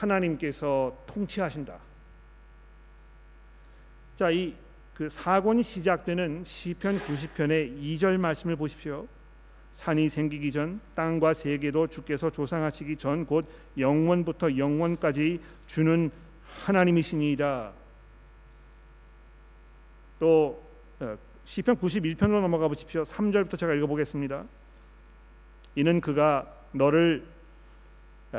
하나님께서 0.00 0.96
통치하신다. 1.06 1.78
자, 4.16 4.30
이 4.30 4.54
그 5.00 5.08
사권이 5.08 5.62
시작되는 5.62 6.44
시편 6.44 7.00
90편의 7.00 7.74
2절 7.80 8.18
말씀을 8.18 8.54
보십시오. 8.54 9.08
산이 9.72 10.10
생기기 10.10 10.52
전 10.52 10.78
땅과 10.94 11.32
세계도 11.32 11.86
주께서 11.86 12.28
조상하시기 12.28 12.98
전 12.98 13.24
곧 13.24 13.46
영원부터 13.78 14.58
영원까지 14.58 15.40
주는 15.66 16.10
하나님이시니이다. 16.66 17.72
또 20.18 20.62
어, 21.00 21.16
시편 21.46 21.76
91편으로 21.78 22.42
넘어가 22.42 22.68
보십시오. 22.68 23.02
3절부터 23.02 23.56
제가 23.58 23.72
읽어 23.72 23.86
보겠습니다. 23.86 24.44
이는 25.76 26.02
그가 26.02 26.46
너를 26.72 27.24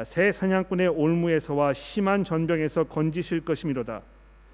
새 0.06 0.32
사냥꾼의 0.32 0.88
올무에서와 0.88 1.74
심한 1.74 2.24
전병에서 2.24 2.86
건지실 2.86 3.44
것이미로다. 3.44 4.02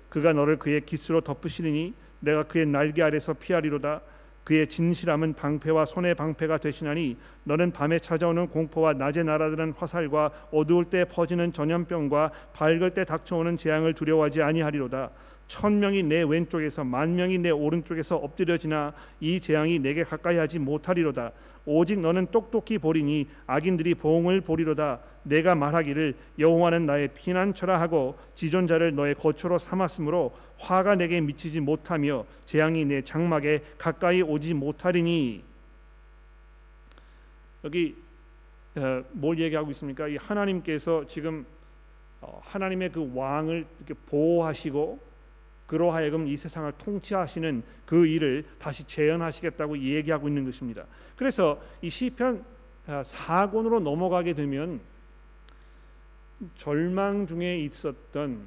그가 0.09 0.33
너를 0.33 0.57
그의 0.57 0.81
기스로 0.81 1.21
덮으시리니 1.21 1.93
내가 2.21 2.43
그의 2.43 2.65
날개 2.65 3.03
아래서 3.03 3.33
피하리로다. 3.33 4.01
그의 4.43 4.67
진실함은 4.67 5.33
방패와 5.33 5.85
손의 5.85 6.15
방패가 6.15 6.57
되시나니 6.57 7.17
너는 7.43 7.71
밤에 7.71 7.99
찾아오는 7.99 8.47
공포와 8.47 8.93
낮에 8.93 9.21
날아드는 9.21 9.73
화살과 9.77 10.31
어두울 10.51 10.85
때 10.85 11.05
퍼지는 11.05 11.53
전염병과 11.53 12.31
밝을 12.53 12.93
때 12.93 13.03
닥쳐오는 13.03 13.57
재앙을 13.57 13.93
두려워하지 13.93 14.41
아니하리로다. 14.41 15.11
천 15.47 15.79
명이 15.79 16.03
내 16.03 16.23
왼쪽에서 16.23 16.83
만 16.83 17.15
명이 17.15 17.37
내 17.39 17.49
오른쪽에서 17.49 18.17
엎드려지나 18.17 18.93
이 19.21 19.39
재앙이 19.39 19.79
내게 19.79 20.03
가까이 20.03 20.37
하지 20.37 20.59
못하리로다. 20.59 21.31
오직 21.65 21.99
너는 21.99 22.27
똑똑히 22.27 22.77
보리니 22.77 23.27
악인들이 23.45 23.95
보응을 23.95 24.41
보리로다. 24.41 24.99
내가 25.23 25.55
말하기를 25.55 26.15
여호와는 26.39 26.85
나의 26.85 27.09
피난처라 27.13 27.79
하고 27.79 28.17
지존자를 28.35 28.95
너의 28.95 29.15
거처로 29.15 29.57
삼았으므로 29.57 30.33
화가 30.57 30.95
내게 30.95 31.19
미치지 31.21 31.59
못하며 31.59 32.25
재앙이 32.45 32.85
내 32.85 33.01
장막에 33.01 33.63
가까이 33.77 34.21
오지 34.21 34.53
못하리니. 34.53 35.43
여기 37.63 37.95
어, 38.75 39.03
뭘 39.11 39.39
얘기하고 39.39 39.71
있습니까? 39.71 40.07
이 40.07 40.17
하나님께서 40.17 41.05
지금 41.07 41.45
어, 42.21 42.39
하나님의 42.43 42.91
그 42.91 43.11
왕을 43.13 43.65
이렇게 43.79 43.93
보호하시고 44.07 44.99
그로 45.67 45.91
하여금 45.91 46.27
이 46.27 46.37
세상을 46.37 46.71
통치하시는 46.77 47.61
그 47.85 48.07
일을 48.07 48.45
다시 48.57 48.85
재현하시겠다고 48.85 49.77
얘기하고 49.77 50.27
있는 50.27 50.45
것입니다. 50.45 50.85
그래서 51.15 51.61
이 51.81 51.89
시편 51.89 52.43
4권으로 52.87 53.77
어, 53.77 53.79
넘어가게 53.81 54.33
되면 54.33 54.79
절망 56.55 57.27
중에 57.27 57.57
있었던 57.57 58.45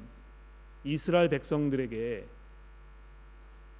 이스라엘 0.83 1.29
백성들에게 1.29 2.25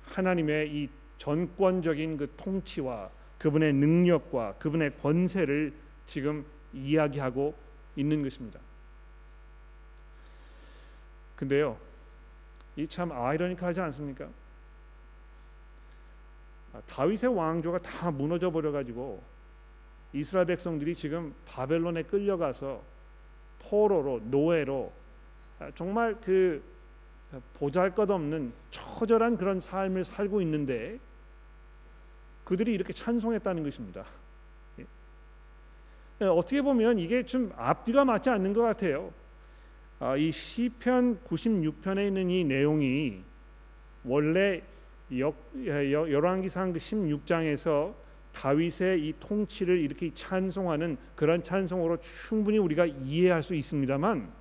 하나님의 0.06 0.76
이 0.76 0.90
전권적인 1.18 2.18
그 2.18 2.34
통치와 2.38 3.10
그분의 3.40 3.74
능력과 3.74 4.56
그분의 4.60 4.98
권세를 5.02 5.74
지금 6.06 6.46
이야기하고 6.74 7.56
있는 7.96 8.22
것입니다. 8.22 8.60
근데요, 11.36 11.78
이 12.78 12.88
참 12.88 13.12
아이러니컬하지 13.12 13.82
않습니까? 13.82 14.28
아, 16.74 16.82
다윗의 16.88 17.36
왕조가 17.36 17.80
다 17.80 18.12
무너져 18.12 18.50
버려 18.50 18.72
가지고 18.72 19.22
이스라엘 20.14 20.46
백성들이 20.48 20.96
지금 20.96 21.34
바벨론에 21.46 22.04
끌려가서 22.04 22.82
포로로 23.60 24.22
노예로 24.24 24.92
아, 25.60 25.72
정말 25.76 26.16
그 26.22 26.64
보잘것없는 27.56 28.52
처절한 28.72 29.38
그런 29.38 29.60
삶을 29.60 30.04
살고 30.04 30.42
있는데 30.42 31.00
그들이 32.44 32.74
이렇게 32.74 32.92
찬송했다는 32.92 33.64
것입니다. 33.64 34.04
예. 34.80 34.86
예, 36.22 36.26
어떻게 36.26 36.62
보면 36.62 37.00
이게 37.00 37.26
좀 37.26 37.54
앞뒤가 37.56 38.04
맞지 38.04 38.30
않는 38.30 38.54
것 38.54 38.62
같아요. 38.64 39.14
아, 40.02 40.18
이 40.18 40.32
시편 40.32 41.20
96편에 41.26 42.08
있는 42.08 42.28
이 42.32 42.44
내용이 42.44 43.22
원래 44.04 44.64
열왕기상 45.12 46.74
그 46.74 46.80
16장에서 46.80 47.94
다윗의 48.34 49.08
이 49.08 49.14
통치를 49.20 49.78
이렇게 49.78 50.12
찬송하는 50.12 50.98
그런 51.16 51.44
찬송으로 51.44 51.98
충분히 52.00 52.58
우리가 52.58 52.88
이해할 52.88 53.44
수 53.44 53.54
있습니다만 53.54 54.32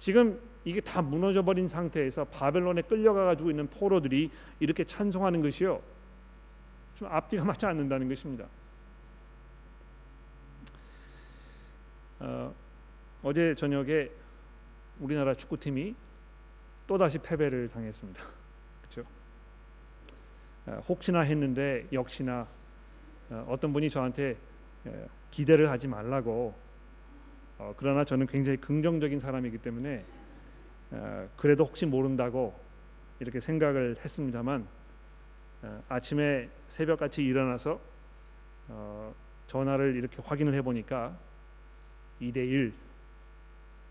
지금 0.00 0.40
이게 0.64 0.80
다 0.80 1.00
무너져 1.00 1.44
버린 1.44 1.68
상태에서 1.68 2.24
바벨론에 2.24 2.82
끌려가 2.82 3.26
가지고 3.26 3.50
있는 3.50 3.68
포로들이 3.68 4.28
이렇게 4.58 4.82
찬송하는 4.82 5.40
것이요. 5.40 5.80
좀 6.96 7.06
앞뒤가 7.08 7.44
맞지 7.46 7.64
않는다는 7.64 8.08
것입니다. 8.08 8.44
어, 12.18 12.52
어제 13.22 13.54
저녁에 13.54 14.10
우리나라 15.00 15.34
축구팀이 15.34 15.94
또 16.86 16.98
다시 16.98 17.18
패배를 17.18 17.68
당했습니다. 17.68 18.22
그렇죠? 18.82 19.08
어, 20.66 20.82
혹시나 20.88 21.20
했는데 21.20 21.86
역시나 21.92 22.46
어, 23.30 23.46
어떤 23.48 23.72
분이 23.72 23.88
저한테 23.90 24.36
기대를 25.30 25.70
하지 25.70 25.88
말라고 25.88 26.54
어, 27.58 27.74
그러나 27.76 28.04
저는 28.04 28.26
굉장히 28.26 28.58
긍정적인 28.58 29.20
사람이기 29.20 29.58
때문에 29.58 30.04
그래도 31.36 31.64
혹시 31.64 31.86
모른다고 31.86 32.58
이렇게 33.20 33.38
생각을 33.38 33.96
했습니다만 34.04 34.66
아침에 35.88 36.48
새벽같이 36.66 37.22
일어나서 37.22 37.78
전화를 39.46 39.94
이렇게 39.94 40.20
확인을 40.20 40.52
해보니까 40.54 41.16
2대 42.20 42.38
1 42.38 42.74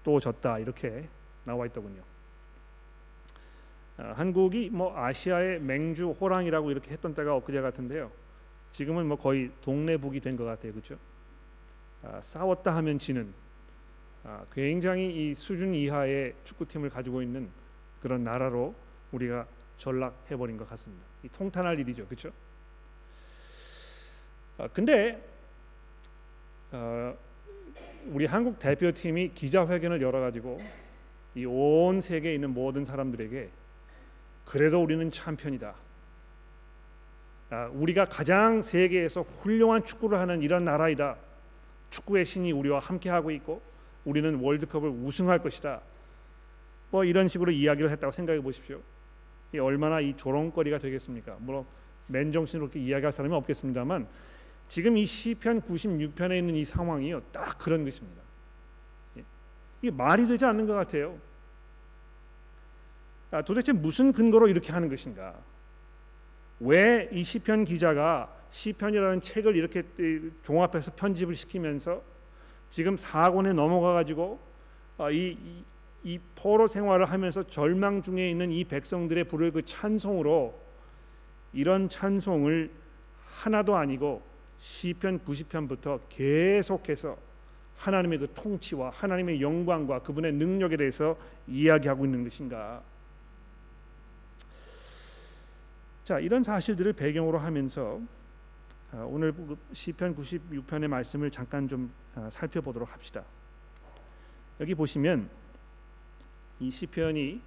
또 0.09 0.19
졌다 0.19 0.57
이렇게 0.57 1.07
나와 1.43 1.67
있더군요. 1.67 2.01
한국이 3.95 4.71
뭐 4.71 4.97
아시아의 4.97 5.59
맹주 5.61 6.15
호랑이라고 6.19 6.71
이렇게 6.71 6.89
했던 6.89 7.13
때가 7.13 7.35
엊그제 7.35 7.61
같은데요. 7.61 8.11
지금은 8.71 9.05
뭐 9.05 9.17
거의 9.17 9.51
동네북이 9.61 10.19
된 10.21 10.35
것 10.35 10.45
같아요, 10.45 10.71
그렇죠? 10.71 10.97
아, 12.01 12.19
싸웠다 12.21 12.75
하면 12.77 12.97
지는 12.97 13.31
아, 14.23 14.43
굉장히 14.51 15.29
이 15.29 15.35
수준 15.35 15.75
이하의 15.75 16.33
축구팀을 16.43 16.89
가지고 16.89 17.21
있는 17.21 17.47
그런 18.01 18.23
나라로 18.23 18.73
우리가 19.11 19.45
전락해 19.77 20.35
버린 20.37 20.57
것 20.57 20.67
같습니다. 20.69 21.05
이 21.21 21.29
통탄할 21.29 21.77
일이죠, 21.77 22.07
그렇죠? 22.07 22.31
아, 24.57 24.67
근데 24.69 25.23
어, 26.71 27.15
우리 28.09 28.25
한국 28.25 28.57
대표팀이 28.59 29.33
기자회견을 29.33 30.01
열어가지고 30.01 30.59
이 31.35 31.45
온 31.45 32.01
세계에 32.01 32.33
있는 32.33 32.49
모든 32.53 32.83
사람들에게 32.83 33.49
그래도 34.45 34.81
우리는 34.81 35.11
챔피언이다. 35.11 35.75
아, 37.51 37.69
우리가 37.73 38.05
가장 38.05 38.61
세계에서 38.61 39.21
훌륭한 39.21 39.85
축구를 39.85 40.17
하는 40.17 40.41
이런 40.41 40.65
나라이다. 40.65 41.15
축구의 41.91 42.25
신이 42.25 42.51
우리와 42.51 42.79
함께 42.79 43.09
하고 43.09 43.31
있고 43.31 43.61
우리는 44.05 44.35
월드컵을 44.35 44.89
우승할 44.89 45.39
것이다. 45.39 45.81
뭐 46.91 47.03
이런 47.03 47.27
식으로 47.27 47.51
이야기를 47.51 47.91
했다고 47.91 48.11
생각해 48.11 48.41
보십시오. 48.41 48.79
이 49.53 49.59
얼마나 49.59 49.99
이 49.99 50.15
조롱거리가 50.15 50.79
되겠습니까? 50.79 51.37
물론 51.39 51.65
맨정신으로 52.07 52.65
이렇게 52.67 52.79
이야기할 52.79 53.11
사람이 53.11 53.33
없겠습니다만 53.35 54.07
지금 54.69 54.95
이 54.97 55.05
시편 55.05 55.61
96편에 55.61 56.37
있는 56.37 56.55
이 56.55 56.63
상황이요 56.63 57.21
딱 57.33 57.57
그런 57.57 57.83
것입니다. 57.83 58.21
예. 59.17 59.23
이게 59.81 59.91
말이 59.91 60.27
되지 60.27 60.45
않는 60.45 60.65
것 60.67 60.73
같아요. 60.75 61.17
아, 63.31 63.41
도대체 63.41 63.73
무슨 63.73 64.13
근거로 64.13 64.47
이렇게 64.47 64.71
하는 64.71 64.87
것인가? 64.87 65.35
왜 66.59 67.09
이 67.11 67.23
시편 67.23 67.65
기자가 67.65 68.33
시편이라는 68.51 69.21
책을 69.21 69.55
이렇게 69.55 69.83
종합해서 70.43 70.91
편집을 70.95 71.35
시키면서 71.35 72.01
지금 72.69 72.97
사권에 72.97 73.53
넘어가 73.53 73.93
가지고 73.93 74.39
어, 74.97 75.11
이, 75.11 75.37
이, 75.43 75.63
이 76.03 76.19
포로 76.35 76.67
생활을 76.67 77.05
하면서 77.05 77.43
절망 77.43 78.01
중에 78.01 78.29
있는 78.29 78.51
이 78.51 78.63
백성들의 78.63 79.25
부를 79.25 79.51
그 79.51 79.63
찬송으로 79.63 80.59
이런 81.53 81.89
찬송을 81.89 82.71
하나도 83.31 83.75
아니고 83.75 84.28
시편 84.59 85.19
90편부터 85.19 86.01
계속해서 86.09 87.17
하나님의 87.77 88.19
그 88.19 88.33
통치와 88.33 88.89
하나님의 88.89 89.41
영광과 89.41 90.01
그분의 90.01 90.33
능력에 90.33 90.75
대해서 90.77 91.17
이야기하고 91.47 92.05
있는 92.05 92.23
것인가? 92.23 92.83
자 96.03 96.19
이런 96.19 96.43
사실들을 96.43 96.93
배경으로 96.93 97.37
하면서 97.39 98.01
아, 98.91 98.97
오늘 99.07 99.33
시편 99.71 100.15
96편의 100.15 100.87
말씀을 100.87 101.31
잠깐 101.31 101.67
좀 101.67 101.91
아, 102.15 102.29
살펴보도록 102.29 102.91
합시다. 102.91 103.23
여기 104.59 104.75
보시면 104.75 105.29
이 106.59 106.69
시편이 106.69 107.41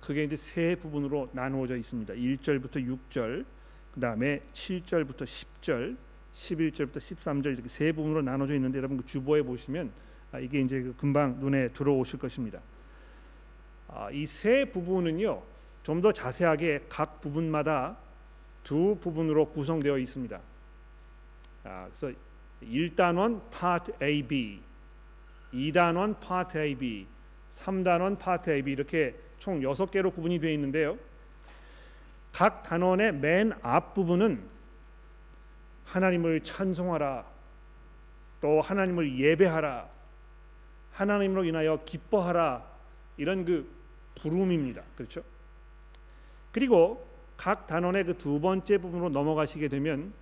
그게 0.00 0.24
이제 0.24 0.34
세 0.34 0.74
부분으로 0.74 1.30
나누어져 1.32 1.76
있습니다. 1.76 2.14
1절부터 2.14 2.98
6절, 3.10 3.44
그다음에 3.92 4.42
7절부터 4.52 5.24
10절, 5.24 5.96
11절부터 6.36 6.96
13절 6.96 7.46
이렇게 7.46 7.68
세 7.68 7.92
부분으로 7.92 8.22
나눠져 8.22 8.54
있는데 8.54 8.78
여러분 8.78 8.98
그 8.98 9.06
주보에 9.06 9.42
보시면 9.42 9.90
아, 10.32 10.38
이게 10.38 10.60
이제 10.60 10.82
그 10.82 10.94
금방 10.96 11.38
눈에 11.40 11.68
들어오실 11.68 12.18
것입니다. 12.18 12.60
이 14.12 14.26
세 14.26 14.64
부분은요 14.66 15.42
좀 15.82 16.02
더 16.02 16.12
자세하게 16.12 16.86
각 16.88 17.20
부분마다 17.20 17.96
두 18.64 18.98
부분으로 19.00 19.46
구성되어 19.50 19.98
있습니다. 19.98 20.40
아, 21.64 21.84
그래서 21.86 22.12
1단원 22.62 23.40
파트 23.50 23.92
A, 24.02 24.22
B, 24.22 24.60
2단원 25.54 26.18
파트 26.20 26.58
A, 26.58 26.74
B, 26.74 27.06
3단원 27.52 28.18
파트 28.18 28.50
A, 28.50 28.62
B 28.62 28.72
이렇게 28.72 29.14
총 29.38 29.60
6개로 29.60 30.12
구분이 30.14 30.40
되어 30.40 30.50
있는데요. 30.50 30.98
각 32.32 32.62
단원의 32.64 33.14
맨 33.14 33.52
앞부분은 33.62 34.55
하나님을 35.86 36.42
찬송하라 36.42 37.24
또 38.40 38.60
하나님을 38.60 39.18
예배하라 39.18 39.88
하나님으로 40.92 41.44
인하여 41.44 41.80
기뻐하라 41.84 42.64
이런 43.16 43.44
그 43.44 43.66
부름입니다. 44.20 44.82
그렇죠? 44.96 45.22
그리고 46.52 47.06
각 47.36 47.66
단원의 47.66 48.04
그 48.04 48.14
두 48.14 48.40
번째 48.40 48.78
부분으로 48.78 49.10
넘어가시게 49.10 49.68
되면 49.68 50.12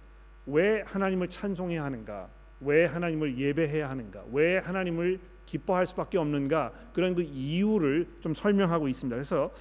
왜 0.46 0.82
하나님을 0.82 1.28
찬송해야 1.28 1.84
하는가? 1.84 2.28
왜 2.60 2.86
하나님을 2.86 3.38
예배해야 3.38 3.88
하는가? 3.88 4.24
왜 4.32 4.58
하나님을 4.58 5.20
기뻐할 5.46 5.86
수밖에 5.86 6.18
없는가? 6.18 6.72
그런 6.92 7.14
그 7.14 7.22
이유를 7.22 8.08
좀 8.20 8.34
설명하고 8.34 8.88
있습니다. 8.88 9.14
그래서 9.14 9.52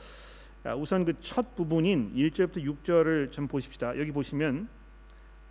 우선 0.78 1.06
그 1.06 1.14
첫 1.20 1.56
부분인 1.56 2.14
1절부터 2.16 2.64
6절을 2.64 3.32
좀 3.32 3.48
보십시다. 3.48 3.98
여기 4.00 4.12
보시면 4.12 4.68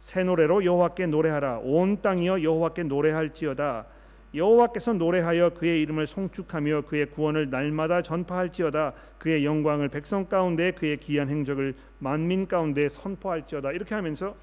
새 0.03 0.25
노래로 0.25 0.65
여호와께 0.65 1.07
노래하라. 1.07 1.61
온 1.63 2.03
땅이여 2.03 2.43
여호와께 2.43 2.83
노래할지어다. 2.83 3.87
여호와께서 4.35 4.95
노래하여 4.95 5.51
그의 5.51 5.81
이름을 5.83 6.09
송축하며 6.09 6.83
그의 6.87 7.07
구원을 7.07 7.51
날마다 7.51 8.03
전파할지어다. 8.03 8.95
그의 9.19 9.45
영광을 9.45 9.89
백성 9.89 10.27
가운데 10.27 10.73
그의 10.73 10.97
기한 10.97 11.29
행적을 11.29 11.77
만민 12.01 12.49
가운데 12.49 12.89
선포할지어다. 12.89 13.71
이렇게 13.71 13.95
하면서 13.95 14.35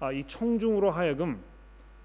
아, 0.00 0.10
이 0.10 0.24
청중으로 0.26 0.90
하여금 0.90 1.38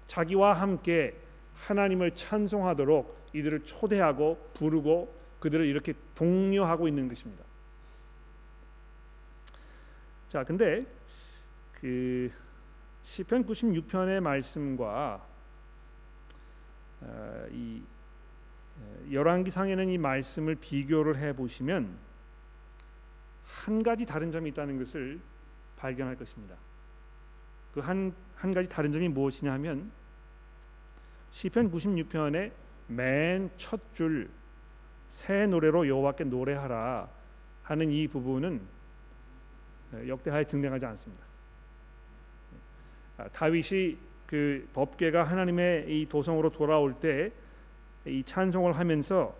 자기와 0.06 0.52
함께 0.52 1.14
하나님을 1.54 2.10
찬송하도록 2.10 3.30
이들을 3.32 3.64
초대하고 3.64 4.50
부르고 4.52 5.10
그들을 5.40 5.64
이렇게 5.64 5.94
독려하고 6.14 6.86
있는 6.86 7.08
것입니다. 7.08 7.44
자, 10.28 10.44
근데 10.44 10.84
그 11.72 12.30
시편 13.04 13.46
96편의 13.46 14.20
말씀과 14.20 15.24
어, 17.02 17.46
이 17.52 17.82
어, 18.80 19.12
열왕기상에는 19.12 19.88
이 19.90 19.98
말씀을 19.98 20.56
비교를 20.56 21.18
해 21.18 21.32
보시면 21.34 21.96
한 23.46 23.82
가지 23.82 24.04
다른 24.04 24.32
점이 24.32 24.50
있다는 24.50 24.78
것을 24.78 25.20
발견할 25.76 26.16
것입니다. 26.16 26.56
그 27.72 27.80
한 27.80 28.12
한 28.36 28.52
가지 28.52 28.68
다른 28.68 28.92
점이 28.92 29.08
무엇이냐면 29.08 29.90
시편 31.30 31.70
96편의 31.70 32.52
맨 32.88 33.50
첫 33.56 33.82
줄 33.92 34.28
새 35.08 35.46
노래로 35.46 35.86
여호와께 35.88 36.24
노래하라 36.24 37.08
하는 37.62 37.90
이 37.90 38.08
부분은 38.08 38.60
어, 39.92 40.02
역대 40.08 40.30
하에 40.30 40.44
등장하지 40.44 40.86
않습니다. 40.86 41.24
아, 43.16 43.28
다윗이 43.28 43.96
그 44.26 44.68
법궤가 44.72 45.22
하나님의 45.22 45.86
이 45.88 46.06
도성으로 46.06 46.50
돌아올 46.50 46.94
때 46.94 47.30
이 48.06 48.22
찬송을 48.22 48.72
하면서 48.72 49.34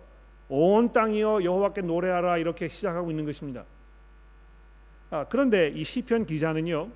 온 0.49 0.91
땅이여 0.91 1.43
여호와께 1.43 1.81
노래하라 1.81 2.37
이렇게 2.37 2.67
시작하고 2.67 3.09
있는 3.11 3.25
것입니다. 3.25 3.63
아, 5.11 5.25
그런데 5.29 5.69
이 5.69 5.83
시편 5.83 6.25
기자는요 6.25 6.89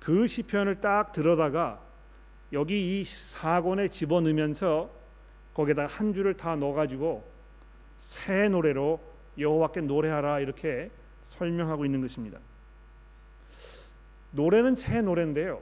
그 0.00 0.26
시편을 0.26 0.80
딱 0.80 1.12
들어다가 1.12 1.80
여기 2.52 3.00
이 3.00 3.04
사권에 3.04 3.88
집어넣으면서 3.88 4.90
거기에다 5.54 5.86
한 5.86 6.12
줄을 6.12 6.34
다 6.34 6.56
넣어가지고 6.56 7.24
새 7.98 8.48
노래로 8.48 9.00
여호와께 9.38 9.82
노래하라 9.82 10.40
이렇게 10.40 10.90
설명하고 11.24 11.84
있는 11.84 12.00
것입니다. 12.00 12.38
노래는 14.32 14.74
새 14.74 15.02
노래인데요. 15.02 15.60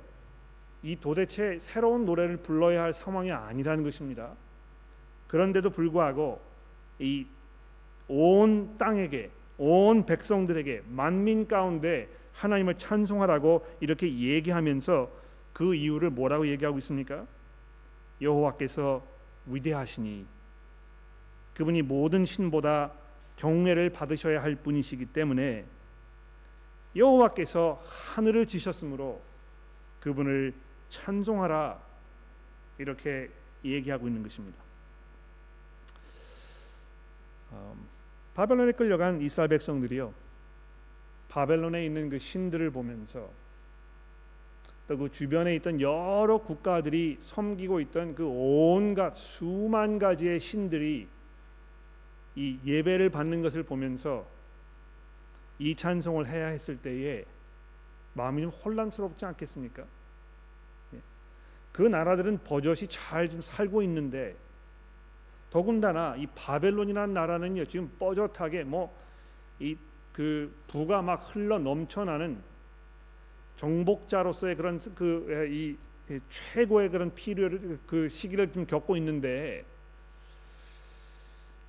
이 0.83 0.97
도대체 0.97 1.59
새로운 1.59 2.05
노래를 2.05 2.39
불러야 2.39 2.83
할 2.83 2.93
상황이 2.93 3.31
아니라는 3.31 3.85
것입니다. 3.85 4.33
그런데도 5.29 5.71
불구하고 5.71 6.41
이 6.99 7.27
온 8.13 8.77
땅에게 8.77 9.31
온 9.57 10.05
백성들에게 10.05 10.83
만민 10.89 11.47
가운데 11.47 12.09
하나님을 12.33 12.77
찬송하라고 12.77 13.65
이렇게 13.79 14.13
얘기하면서 14.13 15.09
그 15.53 15.77
이유를 15.77 16.11
뭐라고 16.11 16.49
얘기하고 16.49 16.79
있습니까? 16.79 17.25
여호와께서 18.21 19.07
위대하시니 19.47 20.27
그분이 21.55 21.83
모든 21.83 22.25
신보다 22.25 22.93
경외를 23.37 23.91
받으셔야 23.91 24.43
할 24.43 24.57
분이시기 24.57 25.07
때문에 25.07 25.65
여호와께서 26.97 27.81
하늘을 27.87 28.47
지셨으므로 28.47 29.21
그분을 30.01 30.53
찬송하라 30.91 31.81
이렇게 32.79 33.31
얘기하고 33.65 34.07
있는 34.07 34.23
것입니다. 34.23 34.59
음, 37.53 37.89
바벨론에 38.35 38.73
끌려간 38.73 39.21
이스라엘 39.23 39.49
백성들이요 39.49 40.13
바벨론에 41.29 41.85
있는 41.85 42.11
그 42.11 42.19
신들을 42.19 42.71
보면서 42.71 43.31
또 44.91 44.99
그 44.99 45.09
주변에 45.09 45.55
있던 45.55 45.81
여러 45.81 46.39
국가들이 46.39 47.19
섬기고 47.21 47.79
있던 47.81 48.17
그 48.17 48.27
온갖 48.27 49.15
수만 49.15 50.01
가지의 50.01 50.41
신들이 50.41 51.07
이 52.35 52.59
예배를 52.65 53.09
받는 53.09 53.41
것을 53.41 53.63
보면서 53.63 54.27
이 55.61 55.77
찬송을 55.77 56.27
해야 56.27 56.49
했을 56.49 56.77
때에 56.77 57.25
마음이 58.15 58.43
좀 58.43 58.51
혼란스럽지 58.51 59.25
않겠습니까? 59.27 59.85
그 61.73 61.83
나라들은 61.83 62.39
버젓이 62.45 62.89
잘좀 62.89 63.41
살고 63.41 63.83
있는데 63.83 64.37
더군다나 65.51 66.17
이 66.17 66.27
바벨론이라는 66.35 67.15
나라는요 67.15 67.65
지금 67.67 67.91
뻐젓하게 67.99 68.65
뭐 68.65 68.93
이 69.61 69.77
그 70.13 70.55
부가 70.67 71.03
막 71.03 71.17
흘러 71.35 71.59
넘쳐나는 71.59 72.43
정복자로서의 73.57 74.57
그런 74.57 74.79
그이 74.95 75.77
최고의 76.29 76.91
그런 76.91 77.15
필요를 77.15 77.79
그 77.87 78.09
시기를 78.09 78.53
좀 78.53 78.67
겪고 78.67 78.97
있는데 78.97 79.65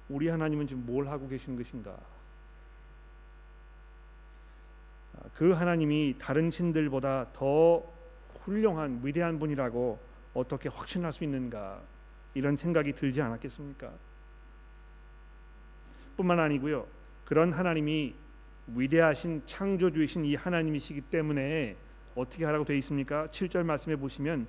우리 0.09 0.27
하나님은 0.27 0.67
지금 0.67 0.85
뭘 0.85 1.07
하고 1.07 1.27
계신 1.27 1.55
것인가? 1.55 1.95
그 5.35 5.51
하나님이 5.51 6.15
다른 6.17 6.49
신들보다 6.49 7.27
더 7.33 7.83
훌륭한 8.39 9.01
위대한 9.03 9.39
분이라고 9.39 9.99
어떻게 10.33 10.69
확신할 10.69 11.11
수 11.13 11.23
있는가 11.23 11.81
이런 12.33 12.55
생각이 12.55 12.93
들지 12.93 13.21
않았겠습니까? 13.21 13.91
뿐만 16.17 16.39
아니고요. 16.39 16.87
그런 17.25 17.53
하나님이 17.53 18.15
위대하신 18.67 19.43
창조주이신 19.45 20.25
이 20.25 20.35
하나님이시기 20.35 21.01
때문에 21.01 21.75
어떻게 22.15 22.45
하라고 22.45 22.65
되어 22.65 22.75
있습니까? 22.77 23.27
7절 23.27 23.63
말씀해 23.63 23.97
보시면 23.97 24.47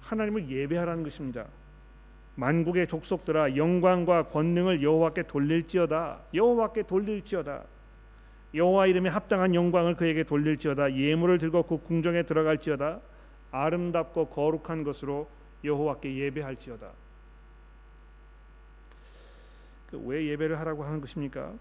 하나님을 0.00 0.48
예배하라는 0.48 1.02
것입니다. 1.02 1.46
만국의 2.36 2.86
족속들아 2.86 3.56
영광과 3.56 4.28
권능을 4.28 4.82
여호와께 4.82 5.24
돌릴지어다. 5.24 6.20
여호와께 6.34 6.84
돌릴지어다. 6.84 7.64
여호와 8.54 8.86
이름에 8.86 9.08
합당한 9.08 9.54
영광을 9.54 9.94
그에게 9.94 10.24
돌릴지어다. 10.24 10.94
예물을 10.96 11.38
들고 11.38 11.64
그 11.64 11.78
궁정에 11.78 12.22
들어갈지어다. 12.22 13.00
아름답고 13.50 14.28
거룩한 14.28 14.84
것으로 14.84 15.28
여호와께 15.64 16.14
예배할지어다. 16.16 16.90
그 19.90 19.98
왜 20.04 20.26
예배를 20.26 20.58
하라고 20.60 20.84
하는 20.84 21.00
것입니까? 21.00 21.54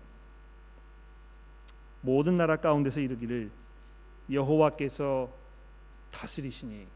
모든 2.02 2.38
나라 2.38 2.58
가운데서 2.58 3.00
이르기를 3.00 3.50
여호와께서 4.32 5.34
다스리시니 6.12 6.88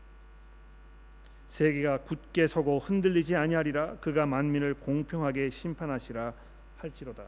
세계가 1.47 1.99
굳게 1.99 2.47
서고 2.47 2.80
흔들리지 2.80 3.36
아니하리라 3.36 3.95
그가 3.97 4.25
만민을 4.25 4.73
공평하게 4.75 5.49
심판하시라 5.49 6.34
할지로다. 6.77 7.23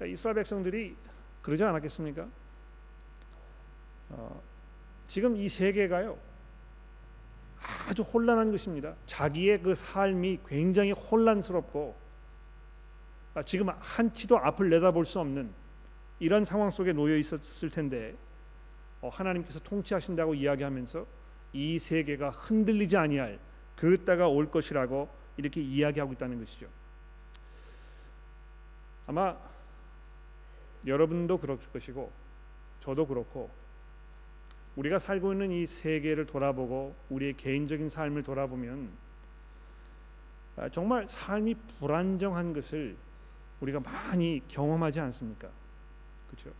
그러니까 0.00 0.14
이스라엘 0.14 0.34
백성들이 0.36 0.96
그러지 1.42 1.62
않았겠습니까? 1.62 2.26
어, 4.08 4.42
지금 5.06 5.36
이 5.36 5.46
세계가요 5.48 6.16
아주 7.86 8.02
혼란한 8.02 8.50
것입니다. 8.50 8.94
자기의 9.06 9.60
그 9.62 9.74
삶이 9.74 10.40
굉장히 10.46 10.92
혼란스럽고 10.92 11.94
아, 13.34 13.42
지금 13.42 13.68
한치도 13.68 14.38
앞을 14.38 14.70
내다볼 14.70 15.04
수 15.04 15.20
없는 15.20 15.50
이런 16.18 16.44
상황 16.44 16.70
속에 16.70 16.94
놓여 16.94 17.16
있었을 17.16 17.68
텐데 17.68 18.16
어, 19.02 19.10
하나님께서 19.10 19.60
통치하신다고 19.60 20.34
이야기하면서 20.34 21.06
이 21.52 21.78
세계가 21.78 22.30
흔들리지 22.30 22.96
아니할 22.96 23.38
그 23.76 23.98
때가 23.98 24.28
올 24.28 24.50
것이라고 24.50 25.10
이렇게 25.36 25.60
이야기하고 25.60 26.14
있다는 26.14 26.38
것이죠. 26.40 26.66
아마 29.06 29.36
여러분도 30.86 31.38
그럴 31.38 31.58
것이고 31.72 32.10
저도 32.80 33.06
그렇고 33.06 33.50
우리가 34.76 34.98
살고 34.98 35.32
있는 35.32 35.50
이 35.50 35.66
세계를 35.66 36.26
돌아보고 36.26 36.94
우리의 37.10 37.36
개인적인 37.36 37.88
삶을 37.88 38.22
돌아보면 38.22 38.90
아, 40.56 40.68
정말 40.68 41.08
삶이 41.08 41.54
불안정한 41.78 42.52
것을 42.52 42.96
우리가 43.60 43.80
많이 43.80 44.42
경험하지 44.48 45.00
않습니까? 45.00 45.48
그렇죠? 46.28 46.50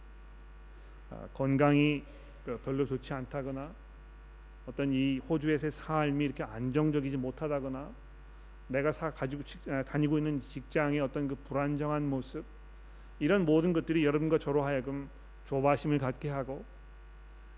아, 1.11 1.27
건강이 1.35 2.05
그 2.45 2.59
별로 2.65 2.85
좋지 2.85 3.13
않다거나 3.13 3.73
어떤 4.67 4.93
이 4.93 5.19
호주에서의 5.19 5.71
삶이 5.71 6.25
이렇게 6.25 6.43
안정적이지 6.43 7.17
못하다거나 7.17 7.91
내가 8.69 8.93
사 8.93 9.11
가지고 9.11 9.43
아, 9.69 9.83
다니고 9.83 10.19
있는 10.19 10.41
직장의 10.41 11.01
어떤 11.01 11.27
그 11.27 11.35
불안정한 11.35 12.09
모습 12.09 12.45
이런 13.21 13.45
모든 13.45 13.73
것들이 13.73 14.05
여러분과 14.05 14.39
저로 14.39 14.63
하여금 14.65 15.09
조바심을 15.45 15.99
갖게 15.99 16.29
하고 16.29 16.65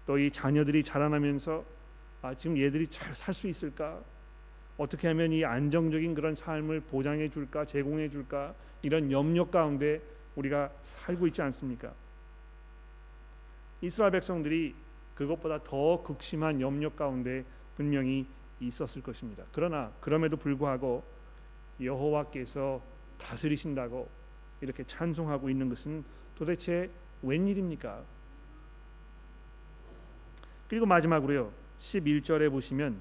또 0.07 0.19
이 0.19 0.31
자녀들이 0.31 0.83
자라나면서 0.83 1.65
아, 2.23 2.35
지금 2.35 2.59
얘들이 2.59 2.87
잘 2.89 3.15
살 3.15 3.33
수 3.35 3.49
있을까? 3.49 4.01
어떻게 4.77 5.09
하면 5.09 5.33
이 5.33 5.45
안정적인 5.45 6.15
그런 6.15 6.35
삶을 6.35 6.81
보장해 6.81 7.29
줄까, 7.29 7.65
제공해 7.65 8.09
줄까? 8.09 8.55
이런 8.83 9.11
염려 9.11 9.49
가운데 9.49 10.01
우리가 10.37 10.71
살고 10.83 11.27
있지 11.29 11.43
않습니까? 11.43 11.93
이스라엘 13.81 14.13
백성들이 14.13 14.75
그것보다 15.15 15.63
더 15.63 16.03
극심한 16.03 16.61
염려 16.61 16.91
가운데 16.91 17.45
분명히 17.77 18.27
있었을 18.61 19.03
것입니다. 19.03 19.45
그러나 19.53 19.93
그럼에도 20.01 20.37
불구하고 20.37 21.03
여호와께서 21.81 22.81
다스리신다고 23.19 24.09
이렇게 24.63 24.85
찬송하고 24.85 25.51
있는 25.51 25.69
것은 25.69 26.05
도대체 26.35 26.91
웬일입니까? 27.23 28.03
그리고 30.69 30.87
마지막으로요. 30.87 31.53
11절에 31.81 32.51
보시면 32.51 32.99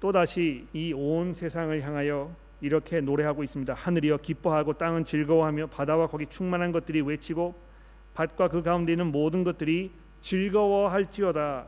또 0.00 0.12
다시 0.12 0.66
이 0.72 0.92
온 0.92 1.34
세상을 1.34 1.80
향하여 1.82 2.34
이렇게 2.60 3.00
노래하고 3.00 3.44
있습니다. 3.44 3.74
하늘이여 3.74 4.18
기뻐하고 4.18 4.72
땅은 4.74 5.04
즐거워하며 5.04 5.68
바다와 5.68 6.08
거기 6.08 6.26
충만한 6.26 6.72
것들이 6.72 7.02
외치고 7.02 7.54
밭과 8.14 8.48
그 8.48 8.62
가운데 8.62 8.92
있는 8.92 9.12
모든 9.12 9.44
것들이 9.44 9.92
즐거워할지어다. 10.22 11.66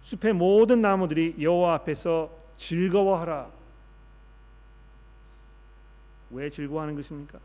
숲의 0.00 0.32
모든 0.34 0.80
나무들이 0.80 1.36
여호와 1.40 1.74
앞에서 1.74 2.30
즐거워하라. 2.56 3.50
왜 6.32 6.50
즐거워하는 6.50 6.94
것입니까? 6.96 7.38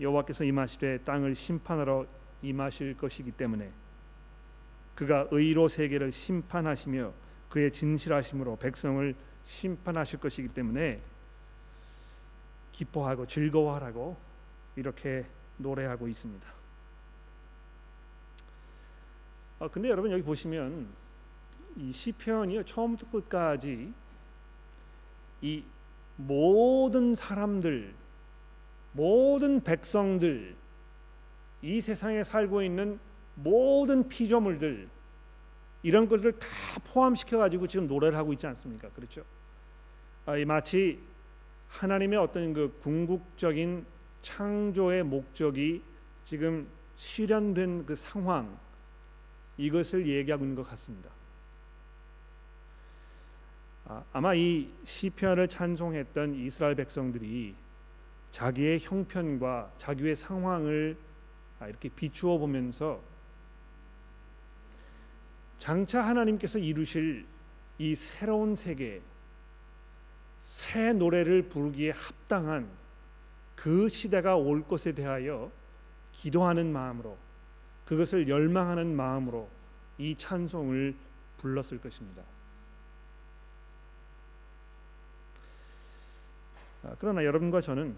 여호와께서 0.00 0.44
임하시되 0.44 0.98
땅을 1.04 1.34
심판하러 1.34 2.06
임하실 2.42 2.96
것이기 2.96 3.32
때문에 3.32 3.72
그가 4.94 5.28
의로 5.30 5.68
세계를 5.68 6.12
심판하시며 6.12 7.12
그의 7.48 7.72
진실하심으로 7.72 8.56
백성을 8.56 9.14
심판하실 9.44 10.20
것이기 10.20 10.48
때문에 10.48 11.00
기뻐하고 12.72 13.26
즐거워하라고 13.26 14.16
이렇게 14.74 15.26
노래하고 15.56 16.08
있습니다. 16.08 16.46
아 19.58 19.68
근데 19.68 19.88
여러분 19.88 20.10
여기 20.10 20.22
보시면 20.22 20.88
이 21.76 21.92
시편이 21.92 22.64
처음부터 22.64 23.10
끝까지 23.10 23.92
이 25.40 25.64
모든 26.16 27.14
사람들, 27.14 27.94
모든 28.92 29.62
백성들, 29.62 30.56
이 31.62 31.80
세상에 31.80 32.22
살고 32.22 32.62
있는 32.62 32.98
모든 33.34 34.08
피조물들 34.08 34.88
이런 35.82 36.08
것들 36.08 36.38
다 36.38 36.48
포함시켜 36.84 37.38
가지고 37.38 37.66
지금 37.66 37.86
노래를 37.86 38.16
하고 38.16 38.32
있지 38.32 38.46
않습니까? 38.46 38.88
그렇죠? 38.90 39.22
아, 40.24 40.34
마치 40.46 40.98
하나님의 41.68 42.18
어떤 42.18 42.52
그 42.52 42.76
궁극적인 42.80 43.84
창조의 44.22 45.04
목적이 45.04 45.82
지금 46.24 46.66
실현된 46.96 47.86
그 47.86 47.94
상황 47.94 48.58
이것을 49.58 50.06
얘기하고 50.08 50.44
있는 50.44 50.56
것 50.56 50.68
같습니다. 50.70 51.10
아, 53.88 54.02
아마 54.12 54.34
이 54.34 54.68
시편을 54.82 55.48
찬송했던 55.48 56.34
이스라엘 56.34 56.74
백성들이 56.74 57.54
자기의 58.32 58.80
형편과 58.80 59.72
자기의 59.78 60.16
상황을 60.16 60.96
아, 61.60 61.68
이렇게 61.68 61.88
비추어 61.88 62.36
보면서 62.36 63.00
장차 65.58 66.04
하나님께서 66.04 66.58
이루실 66.58 67.26
이 67.78 67.94
새로운 67.94 68.56
세계, 68.56 69.00
새 70.40 70.92
노래를 70.92 71.42
부르기에 71.42 71.90
합당한 71.90 72.68
그 73.54 73.88
시대가 73.88 74.36
올 74.36 74.66
것에 74.66 74.92
대하여 74.92 75.50
기도하는 76.12 76.72
마음으로 76.72 77.16
그것을 77.84 78.28
열망하는 78.28 78.94
마음으로 78.96 79.48
이 79.98 80.16
찬송을 80.16 80.94
불렀을 81.38 81.78
것입니다. 81.80 82.22
그러나 86.98 87.24
여러분과 87.24 87.60
저는 87.60 87.96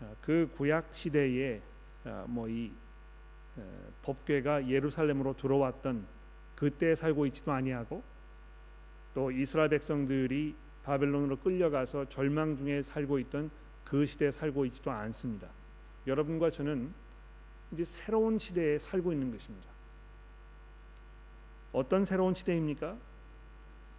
아, 0.00 0.14
그 0.20 0.50
구약 0.56 0.88
시대에 0.92 1.60
아, 2.04 2.24
뭐이 2.28 2.72
법궤가 4.02 4.68
예루살렘으로 4.68 5.36
들어왔던 5.36 6.06
그때 6.54 6.94
살고 6.94 7.26
있지도 7.26 7.52
아니하고 7.52 8.02
또 9.14 9.30
이스라엘 9.30 9.68
백성들이 9.68 10.54
바벨론으로 10.84 11.36
끌려가서 11.38 12.08
절망 12.08 12.56
중에 12.56 12.82
살고 12.82 13.18
있던 13.18 13.50
그 13.84 14.06
시대에 14.06 14.30
살고 14.30 14.64
있지도 14.66 14.90
않습니다. 14.90 15.48
여러분과 16.06 16.50
저는 16.50 16.92
이제 17.72 17.84
새로운 17.84 18.38
시대에 18.38 18.78
살고 18.78 19.12
있는 19.12 19.30
것입니다. 19.30 19.68
어떤 21.72 22.04
새로운 22.04 22.34
시대입니까? 22.34 22.96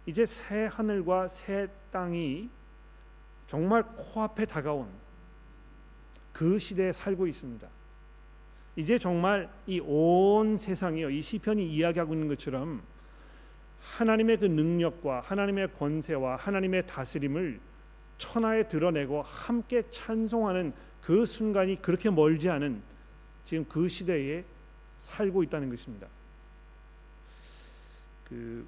이제 0.06 0.26
새 0.26 0.66
하늘과 0.66 1.28
새 1.28 1.68
땅이 1.90 2.50
정말 3.52 3.82
코앞에 3.82 4.46
다가온 4.46 4.88
그 6.32 6.58
시대에 6.58 6.90
살고 6.90 7.26
있습니다. 7.26 7.68
이제 8.76 8.98
정말 8.98 9.52
이 9.66 9.78
온 9.80 10.56
세상이요 10.56 11.10
이 11.10 11.20
시편이 11.20 11.70
이야기하고 11.70 12.14
있는 12.14 12.28
것처럼 12.28 12.82
하나님의 13.82 14.38
그 14.38 14.46
능력과 14.46 15.20
하나님의 15.20 15.74
권세와 15.74 16.36
하나님의 16.36 16.86
다스림을 16.86 17.60
천하에 18.16 18.68
드러내고 18.68 19.20
함께 19.20 19.82
찬송하는 19.90 20.72
그 21.02 21.26
순간이 21.26 21.82
그렇게 21.82 22.08
멀지 22.08 22.48
않은 22.48 22.82
지금 23.44 23.66
그 23.66 23.86
시대에 23.86 24.44
살고 24.96 25.42
있다는 25.42 25.68
것입니다. 25.68 26.08
그 28.30 28.66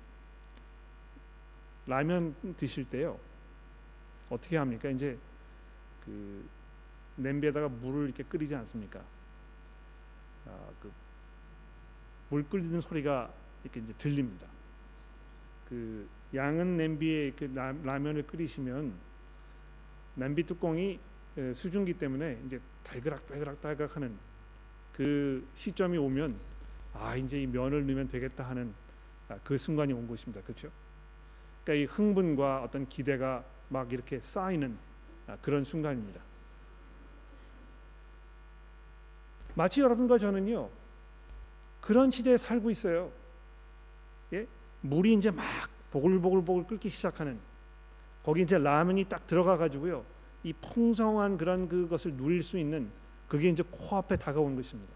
라면 1.87 2.35
드실 2.59 2.85
때요 2.85 3.19
어떻게 4.35 4.57
합니까? 4.57 4.89
이제 4.91 5.19
그 6.05 6.49
냄비에다가 7.17 7.69
물을 7.69 8.07
이렇게 8.07 8.23
끓이지 8.25 8.55
않습니까? 8.55 9.01
아, 10.47 10.71
그 10.81 11.05
물 12.35 12.43
끓이는 12.49 12.81
소리가 12.81 13.33
이렇게 13.63 13.81
이제 13.81 13.93
들립니다. 13.99 14.47
그 15.69 16.09
양은 16.35 16.77
냄비에 16.77 17.27
이렇게 17.27 17.49
라면을 17.55 18.27
끓이시면 18.27 18.93
냄비 20.17 20.43
뚜껑이 20.45 20.99
수증기 21.55 21.95
때문에 21.95 22.41
이제 22.47 22.61
달그락 22.83 23.27
달그락 23.27 23.61
달그락 23.61 23.97
하는 23.97 24.17
그 24.93 25.47
시점이 25.55 25.97
오면 25.99 26.37
아 26.93 27.17
이제 27.17 27.41
이 27.41 27.47
면을 27.47 27.87
넣으면 27.87 28.09
되겠다 28.09 28.49
하는 28.49 28.75
아, 29.29 29.39
그 29.45 29.57
순간이 29.57 29.93
온 29.93 30.07
것입니다. 30.07 30.43
그렇죠? 30.43 30.71
그러니까 31.65 31.83
이 31.83 31.97
흥분과 31.97 32.63
어떤 32.63 32.89
기대가 32.89 33.45
막 33.69 33.93
이렇게 33.93 34.21
쌓이는 34.21 34.77
아, 35.27 35.37
그런 35.41 35.65
순간입니다. 35.65 36.21
마치 39.55 39.81
여러분과 39.81 40.19
저는요 40.19 40.69
그런 41.81 42.11
시대에 42.11 42.37
살고 42.37 42.71
있어요. 42.71 43.11
예? 44.33 44.47
물이 44.81 45.15
이제 45.15 45.31
막 45.31 45.45
보글보글보글 45.91 46.67
끓기 46.67 46.89
시작하는 46.89 47.39
거기 48.25 48.43
이제 48.43 48.59
라면이 48.59 49.05
딱 49.05 49.27
들어가 49.27 49.57
가지고요 49.57 50.05
이 50.43 50.53
풍성한 50.53 51.39
그런 51.39 51.69
그것을 51.69 52.17
누릴 52.17 52.43
수 52.43 52.59
있는 52.59 52.91
그게 53.29 53.49
이제 53.49 53.63
코앞에 53.71 54.17
다가온 54.17 54.57
것입니다. 54.57 54.93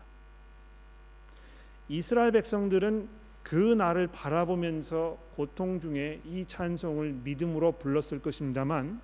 이스라엘 1.88 2.33
백성들은 2.33 3.09
그 3.48 3.54
날을 3.54 4.08
바라보면서 4.08 5.18
고통 5.34 5.80
중에 5.80 6.20
이 6.26 6.44
찬송을 6.46 7.12
믿음으로 7.24 7.72
불렀을 7.72 8.20
것입니다만 8.20 9.00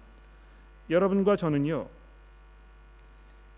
여러분과 0.90 1.36
저는요 1.36 1.88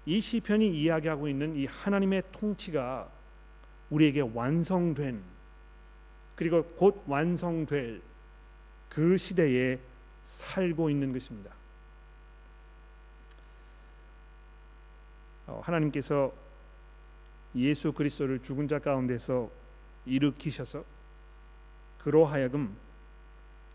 이 0.05 0.21
시편이 0.21 0.81
이야기하고 0.81 1.27
있는 1.27 1.57
이 1.57 1.67
하나님의 1.67 2.23
통치가 2.31 3.09
우리에게 3.91 4.21
완성된 4.21 5.21
그리고 6.37 6.63
곧 6.63 7.03
완성될 7.09 8.01
그 8.89 9.19
시대에 9.19 9.81
살고 10.23 10.89
있는 10.89 11.13
것입니다. 11.13 11.51
어, 15.49 15.61
하나님께서 15.65 16.33
예수 17.57 17.93
그리스도를 17.93 18.41
죽은 18.41 18.69
자 18.69 18.79
가운데서 18.79 19.66
일으키셔서 20.07 20.85
그로 21.99 22.25
하여금 22.25 22.77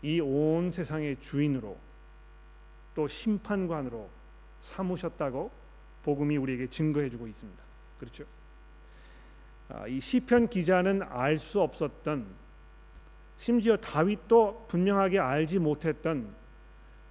이 0.02 0.20
온 0.20 0.70
세상의 0.70 1.20
주인으로 1.20 1.76
또 2.94 3.06
심판관으로 3.06 4.08
삼으셨다고 4.60 5.50
복음이 6.02 6.36
우리에게 6.36 6.66
증거해주고 6.68 7.26
있습니다. 7.28 7.62
그렇죠? 8.00 8.24
아, 9.68 9.86
이 9.86 10.00
시편 10.00 10.48
기자는 10.48 11.02
알 11.02 11.38
수 11.38 11.60
없었던 11.60 12.26
심지어 13.38 13.76
다윗도 13.76 14.66
분명하게 14.68 15.18
알지 15.18 15.58
못했던 15.58 16.34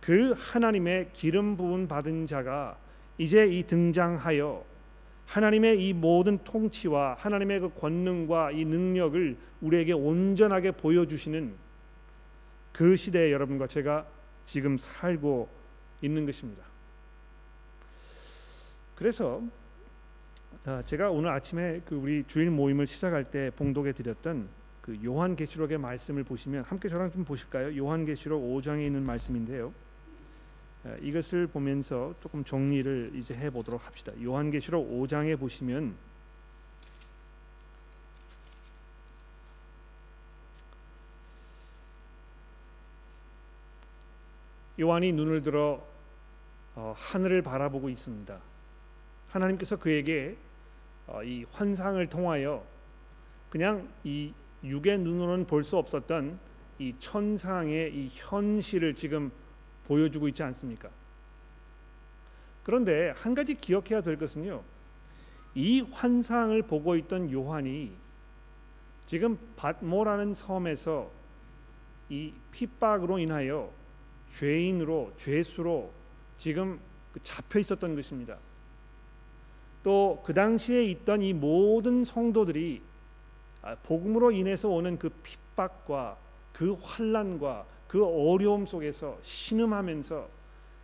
그 0.02 0.34
하나님의 0.38 1.12
기름 1.14 1.56
부은 1.58 1.88
받은 1.88 2.28
자가 2.28 2.78
이제 3.18 3.46
이 3.46 3.64
등장하여 3.64 4.64
하나님의 5.32 5.88
이 5.88 5.94
모든 5.94 6.38
통치와 6.44 7.16
하나님의 7.18 7.62
그 7.62 7.74
권능과 7.74 8.52
이 8.52 8.66
능력을 8.66 9.38
우리에게 9.62 9.94
온전하게 9.94 10.72
보여주시는 10.72 11.54
그 12.74 12.98
시대에 12.98 13.32
여러분과 13.32 13.68
제가 13.68 14.06
지금 14.46 14.78
살고 14.78 15.48
있는 16.02 16.26
것입니다. 16.26 16.64
그래서 18.96 19.42
아, 20.66 20.84
제가 20.86 21.10
오늘 21.10 21.30
아침에 21.30 21.82
그 21.86 21.96
우리 21.96 22.26
주일 22.28 22.52
모임을 22.52 22.86
시작할 22.86 23.24
때 23.24 23.52
봉독해 23.56 23.94
드렸던 23.94 24.50
그 24.82 25.00
요한계시록의 25.02 25.78
말씀을 25.78 26.26
보시면 26.26 26.66
함께 26.66 26.90
저랑 26.90 27.10
좀 27.10 27.24
보실까요? 27.24 27.78
요한계시록 27.78 28.44
5장에 28.44 28.86
있는 28.86 29.06
말씀인데요. 29.06 29.74
아, 30.84 30.96
이것을 31.00 31.48
보면서 31.48 32.14
조금 32.20 32.44
정리를 32.44 33.12
이제 33.14 33.36
해 33.36 33.50
보도록 33.50 33.86
합시다. 33.86 34.12
요한계시록 34.22 34.90
5장에 34.90 35.40
보시면 35.40 35.96
요한이 44.80 45.12
눈을 45.12 45.44
들어 45.44 45.86
어, 46.76 46.96
하늘을 46.98 47.42
바라보고 47.42 47.90
있습니다. 47.90 48.40
하나님께서 49.30 49.76
그에게 49.76 50.36
어, 51.06 51.22
이 51.24 51.46
환상을 51.52 52.06
통하여 52.08 52.66
그냥 53.50 53.88
이 54.04 54.34
육의 54.64 55.00
눈으로는 55.00 55.46
볼 55.46 55.64
수 55.64 55.78
없었던 55.78 56.40
이 56.80 56.96
천상의 56.98 57.94
이 57.94 58.10
현실을 58.12 58.96
지금 58.96 59.32
보여주고 59.92 60.30
있지 60.30 60.42
않습니까? 60.44 60.90
그런데 62.64 63.14
한 63.18 63.36
가지 63.36 63.56
기억해야 63.56 64.02
될 64.02 64.18
것은요. 64.18 64.64
이 65.54 65.82
환상을 65.82 66.62
보고 66.62 66.96
있던 66.96 67.30
요한이 67.30 67.92
지금 69.06 69.38
바모라는 69.58 70.34
섬에서 70.34 71.12
이 72.08 72.32
핍박으로 72.52 73.20
인하여 73.20 73.70
죄인으로 74.34 75.12
죄수로 75.18 75.92
지금 76.38 76.80
그 77.12 77.20
잡혀 77.22 77.60
있었던 77.60 77.94
것입니다. 77.94 78.38
또 79.84 80.22
그 80.24 80.34
당시에 80.34 80.84
있던 80.86 81.22
이 81.22 81.34
모든 81.34 82.06
성도들이 82.06 82.82
아, 83.64 83.76
복음으로 83.84 84.32
인해서 84.32 84.70
오는 84.70 84.98
그 84.98 85.10
핍박과 85.10 86.18
그 86.54 86.78
환란과 86.82 87.66
그 87.92 88.06
어려움 88.06 88.66
속에서 88.66 89.20
신음하면서 89.22 90.30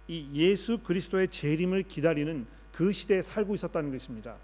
이 0.10 0.30
예수 0.34 0.80
그리스도의 0.80 1.30
재림을 1.30 1.84
기다리는 1.84 2.46
그 2.74 2.92
시대에 2.92 3.22
살고 3.22 3.56
있었다는 3.56 3.94
것입니다. 3.94 4.36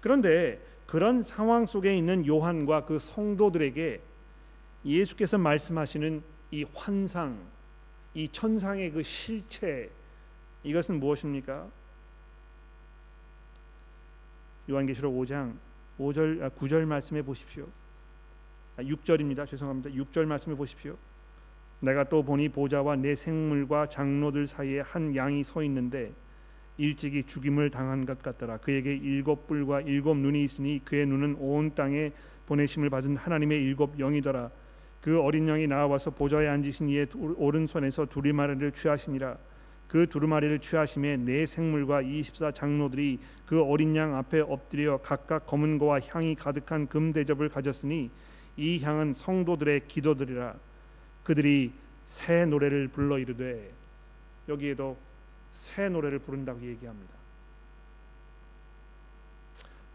그런데 0.00 0.60
그런 0.84 1.22
상황 1.22 1.64
속에 1.64 1.96
있는 1.96 2.26
요한과 2.26 2.86
그 2.86 2.98
성도들에게 2.98 4.00
예수께서 4.84 5.38
말씀하시는 5.38 6.24
이 6.50 6.64
환상, 6.74 7.38
이 8.14 8.26
천상의 8.26 8.90
그 8.90 9.04
실체 9.04 9.90
이것은 10.64 10.98
무엇입니까? 10.98 11.68
요한계시록 14.68 15.14
5장 15.14 15.54
5절 16.00 16.50
9절 16.56 16.84
말씀해 16.84 17.22
보십시오. 17.22 17.68
6절입니다. 18.76 19.40
아, 19.42 19.46
죄송합니다. 19.46 19.90
6절 19.90 20.24
말씀해 20.24 20.56
보십시오. 20.56 20.96
내가 21.82 22.04
또 22.04 22.22
보니 22.22 22.48
보좌와 22.48 22.94
내 22.94 23.16
생물과 23.16 23.88
장로들 23.88 24.46
사이에 24.46 24.80
한 24.80 25.16
양이 25.16 25.42
서 25.42 25.64
있는데 25.64 26.12
일찍이 26.78 27.24
죽임을 27.24 27.70
당한 27.70 28.06
것 28.06 28.22
같더라. 28.22 28.58
그에게 28.58 28.94
일곱 28.94 29.48
뿔과 29.48 29.82
일곱 29.82 30.16
눈이 30.16 30.44
있으니 30.44 30.80
그의 30.84 31.06
눈은 31.06 31.36
온 31.40 31.74
땅에 31.74 32.12
보내심을 32.46 32.88
받은 32.88 33.16
하나님의 33.16 33.58
일곱 33.58 33.98
영이더라. 33.98 34.50
그 35.00 35.20
어린 35.20 35.48
양이 35.48 35.66
나와서 35.66 36.10
보좌에 36.10 36.46
앉으신 36.46 36.88
이의 36.88 37.08
오른손에서 37.14 38.06
두루마리를 38.06 38.70
취하시니라 38.70 39.36
그 39.88 40.06
두루마리를 40.08 40.60
취하심에 40.60 41.16
네 41.16 41.44
생물과 41.44 42.02
이십사 42.02 42.52
장로들이 42.52 43.18
그 43.44 43.60
어린 43.60 43.96
양 43.96 44.14
앞에 44.14 44.40
엎드려 44.40 44.98
각각 44.98 45.46
검은 45.46 45.78
거와 45.78 45.98
향이 46.00 46.36
가득한 46.36 46.86
금 46.86 47.12
대접을 47.12 47.48
가졌으니 47.48 48.10
이 48.56 48.78
향은 48.80 49.14
성도들의 49.14 49.88
기도들이라 49.88 50.54
그들이 51.24 51.72
새 52.06 52.44
노래를 52.44 52.88
불러 52.88 53.18
이르되 53.18 53.70
여기에도 54.48 54.96
새 55.52 55.88
노래를 55.88 56.18
부른다고 56.18 56.60
얘기합니다. 56.62 57.12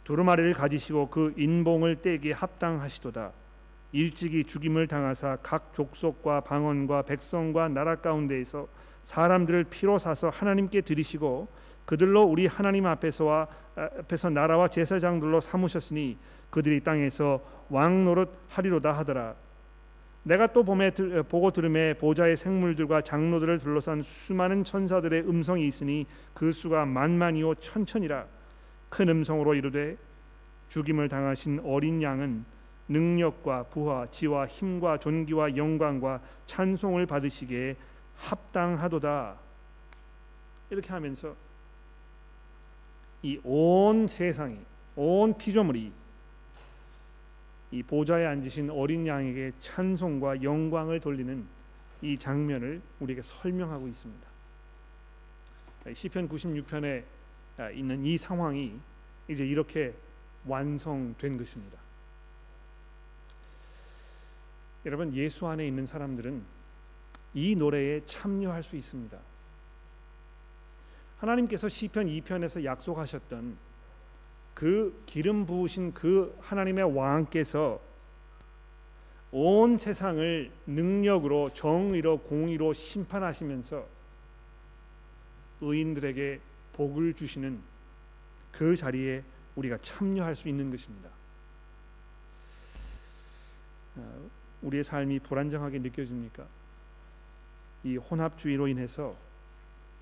두루마리를 0.03 0.53
가지시고 0.53 1.09
그 1.09 1.33
인봉을 1.35 2.01
떼기 2.01 2.31
합당하시도다. 2.31 3.31
일찍이 3.91 4.43
죽임을 4.45 4.87
당하사 4.87 5.37
각 5.41 5.73
족속과 5.73 6.41
방언과 6.41 7.03
백성과 7.03 7.67
나라 7.69 7.95
가운데에서 7.95 8.67
사람들을 9.03 9.65
피로 9.65 9.97
사서 9.97 10.29
하나님께 10.29 10.81
드리시고 10.81 11.47
그들로 11.85 12.23
우리 12.23 12.47
하나님 12.47 12.85
앞에서와 12.85 13.47
앞에서 13.75 14.29
나라와 14.29 14.67
제사장들로 14.67 15.39
삼으셨으니 15.39 16.17
그들이 16.49 16.81
땅에서 16.81 17.41
왕 17.69 18.05
노릇 18.05 18.29
하리로다 18.49 18.91
하더라. 18.93 19.35
내가 20.27 20.51
또 20.51 20.61
봄에 20.61 20.91
보고 21.29 21.51
들음에 21.51 21.93
보좌의 21.93 22.35
생물들과 22.35 23.01
장로들을 23.01 23.59
둘러싼 23.59 24.01
수많은 24.01 24.65
천사들의 24.65 25.21
음성이 25.21 25.65
있으니 25.67 26.05
그 26.33 26.51
수가 26.51 26.85
만만이요 26.85 27.55
천천이라 27.55 28.25
큰 28.89 29.07
음성으로 29.07 29.55
이르되 29.55 29.95
죽임을 30.67 31.07
당하신 31.07 31.61
어린 31.63 32.01
양은 32.01 32.43
능력과 32.89 33.63
부하, 33.63 34.05
지와 34.07 34.47
힘과 34.47 34.97
존귀와 34.97 35.55
영광과 35.55 36.19
찬송을 36.45 37.05
받으시기에 37.05 37.77
합당하도다. 38.17 39.35
이렇게 40.71 40.89
하면서 40.89 41.33
이 43.23 43.39
온 43.45 44.07
세상이 44.07 44.57
온 44.97 45.37
피조물이 45.37 45.91
이 47.77 47.83
보좌에 47.83 48.25
앉으신 48.25 48.71
어린 48.71 49.05
양에게 49.05 49.51
찬송과 49.59 50.41
영광을 50.41 50.99
돌리는 50.99 51.45
이 52.01 52.17
장면을 52.17 52.81
우리에게 52.99 53.21
설명하고 53.21 53.87
있습니다. 53.87 54.27
시편 55.93 56.27
96편에 56.27 57.03
있는 57.75 58.03
이 58.03 58.17
상황이 58.17 58.79
이제 59.27 59.45
이렇게 59.45 59.93
완성된 60.47 61.37
것입니다. 61.37 61.77
여러분 64.83 65.13
예수 65.13 65.45
안에 65.45 65.67
있는 65.67 65.85
사람들은 65.85 66.43
이 67.35 67.55
노래에 67.55 68.03
참여할 68.07 68.63
수 68.63 68.75
있습니다. 68.75 69.15
하나님께서 71.19 71.69
시편 71.69 72.07
2편에서 72.07 72.63
약속하셨던 72.63 73.55
그 74.57 75.03
기름 75.05 75.45
부으신 75.45 75.93
그 75.93 76.35
하나님의 76.41 76.95
왕께서 76.95 77.79
온 79.31 79.77
세상을 79.77 80.51
능력으로 80.65 81.53
정의로 81.53 82.17
공의로 82.21 82.73
심판하시면서 82.73 83.85
의인들에게 85.61 86.39
복을 86.73 87.13
주시는 87.13 87.59
그 88.51 88.75
자리에 88.75 89.23
우리가 89.57 89.77
참여할 89.83 90.35
수 90.35 90.49
있는 90.49 90.71
것입니다. 90.71 91.07
어, 93.97 94.29
우리의 94.63 94.83
삶이 94.83 95.19
불안정하게 95.19 95.77
느껴집니까? 95.77 96.47
이 97.83 97.97
혼합주의로 97.97 98.67
인해서 98.67 99.15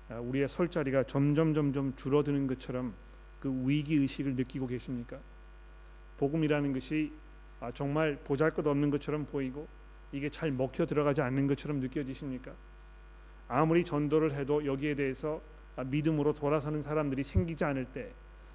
아, 0.08 0.14
우리의 0.14 0.48
설 0.48 0.70
자리가 0.70 1.04
점점 1.04 1.52
점점 1.52 1.94
줄어드는 1.94 2.46
것처럼 2.46 2.94
그 3.40 3.52
위기 3.66 3.96
의식을 3.96 4.34
느끼고 4.34 4.66
계십니까? 4.66 5.18
복음이라는 6.18 6.72
것이 6.72 7.12
아, 7.60 7.70
정말 7.72 8.18
보잘것없는 8.24 8.90
것처럼 8.90 9.26
보이고 9.26 9.66
이게 10.12 10.28
잘 10.30 10.50
먹혀 10.50 10.86
들어가지 10.86 11.20
않는 11.22 11.46
것처럼 11.46 11.80
느껴지십니까? 11.80 12.52
아무리 13.48 13.84
전도를 13.84 14.34
해도 14.34 14.64
여기에 14.64 14.94
대해서 14.94 15.40
아, 15.76 15.84
믿음으로 15.84 16.32
돌아서는 16.32 16.82
사람들이 16.82 17.22
생기지 17.22 17.64
않을 17.64 17.86
때 17.86 18.12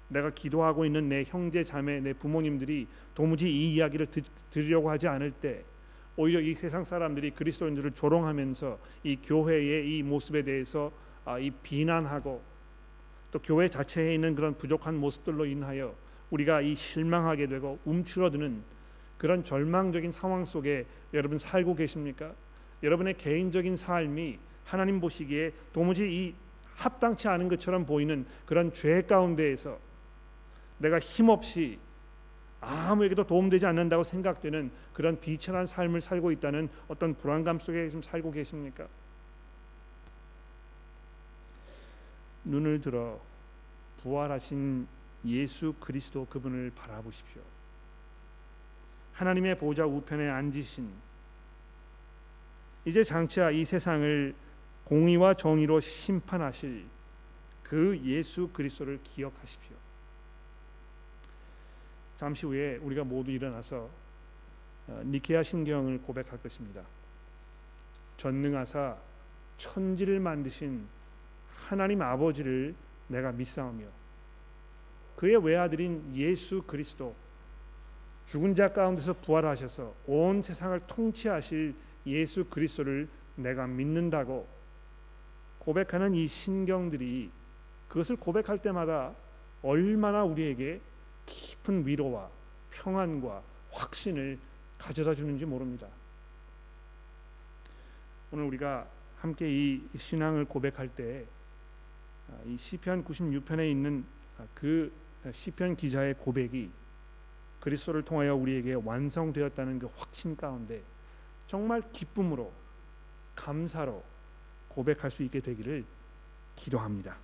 내가 0.08 0.30
기도하고 0.30 0.84
있는 0.84 1.08
내 1.08 1.24
형제 1.26 1.64
자매 1.64 2.00
내 2.00 2.12
부모님들이 2.12 2.86
도무지 3.14 3.50
이 3.50 3.74
이야기를 3.74 4.06
듣, 4.06 4.24
들으려고 4.50 4.90
하지 4.90 5.08
않을 5.08 5.30
때 5.32 5.64
오히려 6.16 6.40
이 6.40 6.54
세상 6.54 6.84
사람들이 6.84 7.30
그리스도인들을 7.30 7.92
조롱하면서 7.92 8.78
이 9.04 9.16
교회의 9.16 9.96
이 9.96 10.02
모습에 10.02 10.42
대해서 10.42 10.92
아, 11.24 11.38
이 11.38 11.50
비난하고 11.50 12.42
또 13.32 13.40
교회 13.40 13.68
자체에 13.68 14.14
있는 14.14 14.36
그런 14.36 14.56
부족한 14.56 14.94
모습들로 14.94 15.46
인하여 15.46 15.94
우리가 16.30 16.60
이 16.60 16.74
실망하게 16.74 17.48
되고 17.48 17.78
움츠러드는 17.84 18.62
그런 19.18 19.44
절망적인 19.44 20.12
상황 20.12 20.44
속에 20.44 20.86
여러분 21.14 21.38
살고 21.38 21.74
계십니까? 21.74 22.32
여러분의 22.82 23.16
개인적인 23.16 23.76
삶이 23.76 24.38
하나님 24.64 25.00
보시기에 25.00 25.52
도무지 25.72 26.12
이 26.12 26.34
합당치 26.76 27.28
않은 27.28 27.48
것처럼 27.48 27.86
보이는 27.86 28.26
그런 28.46 28.72
죄 28.72 29.02
가운데에서 29.02 29.78
내가 30.78 30.98
힘없이 30.98 31.78
아무에게도 32.60 33.24
도움되지 33.26 33.66
않는다고 33.66 34.04
생각되는 34.04 34.70
그런 34.92 35.20
비천한 35.20 35.66
삶을 35.66 36.00
살고 36.00 36.30
있다는 36.32 36.68
어떤 36.88 37.14
불안감 37.14 37.58
속에 37.58 37.90
좀 37.90 38.02
살고 38.02 38.30
계십니까? 38.32 38.86
눈을 42.44 42.80
들어 42.80 43.20
부활하신 44.02 44.86
예수 45.26 45.74
그리스도 45.78 46.26
그분을 46.26 46.72
바라보십시오. 46.74 47.42
하나님의 49.12 49.58
보좌 49.58 49.86
우편에 49.86 50.28
앉으신 50.28 50.92
이제 52.84 53.04
장차 53.04 53.50
이 53.50 53.64
세상을 53.64 54.34
공의와 54.84 55.34
정의로 55.34 55.78
심판하실 55.80 56.86
그 57.62 57.98
예수 58.04 58.48
그리스도를 58.48 58.98
기억하십시오. 59.02 59.76
잠시 62.16 62.46
후에 62.46 62.76
우리가 62.76 63.04
모두 63.04 63.30
일어나서 63.30 63.88
어, 64.88 65.02
니케아 65.04 65.42
신경을 65.42 66.02
고백할 66.02 66.42
것입니다. 66.42 66.82
전능하사 68.16 68.96
천지를 69.56 70.20
만드신 70.20 70.86
하나님 71.72 72.02
아버지를 72.02 72.74
내가 73.08 73.32
믿사오며 73.32 73.86
그의 75.16 75.42
외아들인 75.42 76.14
예수 76.14 76.62
그리스도 76.66 77.14
죽은 78.26 78.54
자 78.54 78.70
가운데서 78.70 79.14
부활하셔서 79.14 79.94
온 80.06 80.42
세상을 80.42 80.78
통치하실 80.86 81.74
예수 82.06 82.44
그리스도를 82.44 83.08
내가 83.36 83.66
믿는다고 83.66 84.46
고백하는 85.60 86.14
이 86.14 86.26
신경들이 86.26 87.30
그것을 87.88 88.16
고백할 88.16 88.58
때마다 88.58 89.14
얼마나 89.62 90.24
우리에게 90.24 90.78
깊은 91.24 91.86
위로와 91.86 92.28
평안과 92.70 93.42
확신을 93.70 94.38
가져다 94.76 95.14
주는지 95.14 95.46
모릅니다. 95.46 95.86
오늘 98.30 98.44
우리가 98.44 98.86
함께 99.16 99.48
이 99.50 99.80
신앙을 99.96 100.44
고백할 100.44 100.88
때 100.88 101.24
이 102.46 102.54
아, 102.54 102.56
시편 102.56 103.04
96편에 103.04 103.70
있는 103.70 104.04
아, 104.38 104.46
그 104.54 104.92
시편 105.30 105.76
기자의 105.76 106.14
고백이 106.14 106.70
그리스도를 107.60 108.02
통하여 108.02 108.34
우리에게 108.34 108.74
완성되었다는 108.74 109.78
그 109.78 109.90
확신 109.96 110.36
가운데 110.36 110.82
정말 111.46 111.82
기쁨으로 111.92 112.52
감사로 113.36 114.02
고백할 114.68 115.10
수 115.10 115.22
있게 115.22 115.40
되기를 115.40 115.84
기도합니다. 116.56 117.16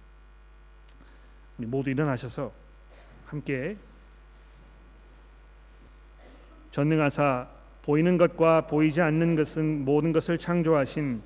모두 1.56 1.90
일어나셔서 1.90 2.52
함께 3.26 3.76
전능하사 6.70 7.48
보이는 7.82 8.16
것과 8.16 8.66
보이지 8.66 9.00
않는 9.00 9.34
것은 9.34 9.84
모든 9.84 10.12
것을 10.12 10.38
창조하신 10.38 11.22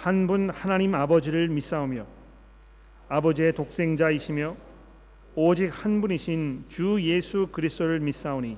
한 0.00 0.26
분 0.26 0.48
하나님 0.48 0.94
아버지를 0.94 1.48
믿사오며 1.48 2.06
아버지의 3.10 3.52
독생자이시며 3.54 4.56
오직 5.34 5.66
한 5.66 6.00
분이신 6.00 6.66
주 6.68 6.96
예수 7.02 7.48
그리스도를 7.48 7.98
믿사오니 7.98 8.56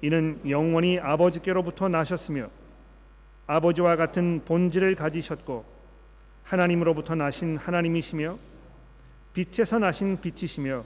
이는 0.00 0.40
영원히 0.48 0.98
아버지께로부터 0.98 1.88
나셨으며 1.90 2.48
아버지와 3.46 3.96
같은 3.96 4.42
본질을 4.46 4.94
가지셨고 4.94 5.66
하나님으로부터 6.42 7.14
나신 7.14 7.58
하나님이시며 7.58 8.38
빛에서 9.34 9.78
나신 9.78 10.18
빛이시며 10.20 10.84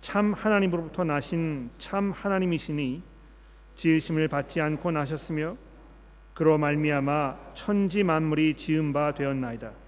참 0.00 0.32
하나님으로부터 0.32 1.04
나신 1.04 1.70
참 1.78 2.10
하나님이시니 2.10 3.02
지으심을 3.76 4.26
받지 4.26 4.60
않고 4.60 4.90
나셨으며 4.90 5.56
그로 6.34 6.58
말미암아 6.58 7.52
천지 7.54 8.02
만물이 8.02 8.54
지은 8.54 8.92
바 8.92 9.14
되었나이다. 9.14 9.85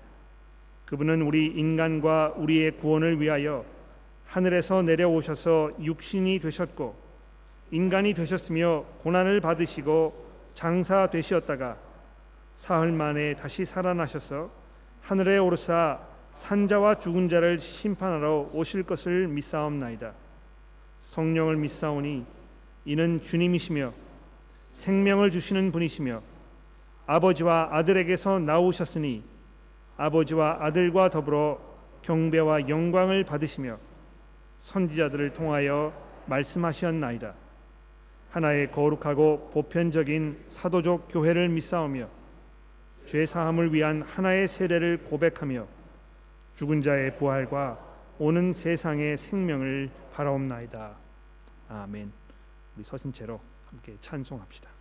그분은 0.89 1.21
우리 1.21 1.49
인간과 1.49 2.33
우리의 2.37 2.79
구원을 2.79 3.21
위하여 3.21 3.63
하늘에서 4.25 4.81
내려오셔서 4.83 5.73
육신이 5.83 6.41
되셨고 6.41 6.97
인간이 7.71 8.15
되셨으며 8.15 8.87
고난을 9.03 9.43
받으시고 9.43 10.27
장사 10.55 11.11
되시었다가 11.11 11.77
사흘 12.57 12.91
만에 12.91 13.37
다시 13.37 13.67
살아나셔서 13.67 14.51
하늘에 15.03 15.37
오르사 15.37 16.01
산자와 16.33 17.01
죽은 17.01 17.29
자를 17.29 17.59
심판하러 17.59 18.51
오실 18.55 18.83
것을 18.83 19.29
믿사옵나이다. 19.29 20.15
성령을 21.01 21.57
믿사오니 21.57 22.25
이는 22.87 23.21
주님이시며 23.21 23.93
생명을 24.71 25.31
주시는 25.31 25.71
분이시며 25.71 26.23
아버지와 27.07 27.69
아들에게서 27.73 28.39
나오셨으니 28.39 29.38
아버지와 29.99 30.59
아들과 30.61 31.11
더불어 31.11 31.61
경배와 32.03 32.69
영광을 32.69 33.25
받으시며 33.25 33.79
선지자들을 34.57 35.33
통하여 35.35 35.93
말씀하셨나이다. 36.27 37.35
하나의 38.31 38.71
거룩하고 38.71 39.51
보편적인 39.53 40.45
사도적 40.49 41.09
교회를 41.11 41.49
믿사오며 41.49 42.09
죄 43.07 43.27
사함을 43.27 43.73
위한 43.73 44.03
하나의 44.03 44.49
세례를 44.49 45.05
고백하며 45.05 45.67
죽은 46.57 46.83
자의 46.83 47.17
부활과 47.17 47.79
오는 48.19 48.53
세상의 48.53 49.17
생명을 49.17 49.91
바라옵나이다. 50.13 50.97
아멘. 51.69 52.13
우리 52.77 52.85
서신 52.85 53.13
채로 53.13 53.41
함께 53.71 53.97
찬송합시다. 54.01 54.78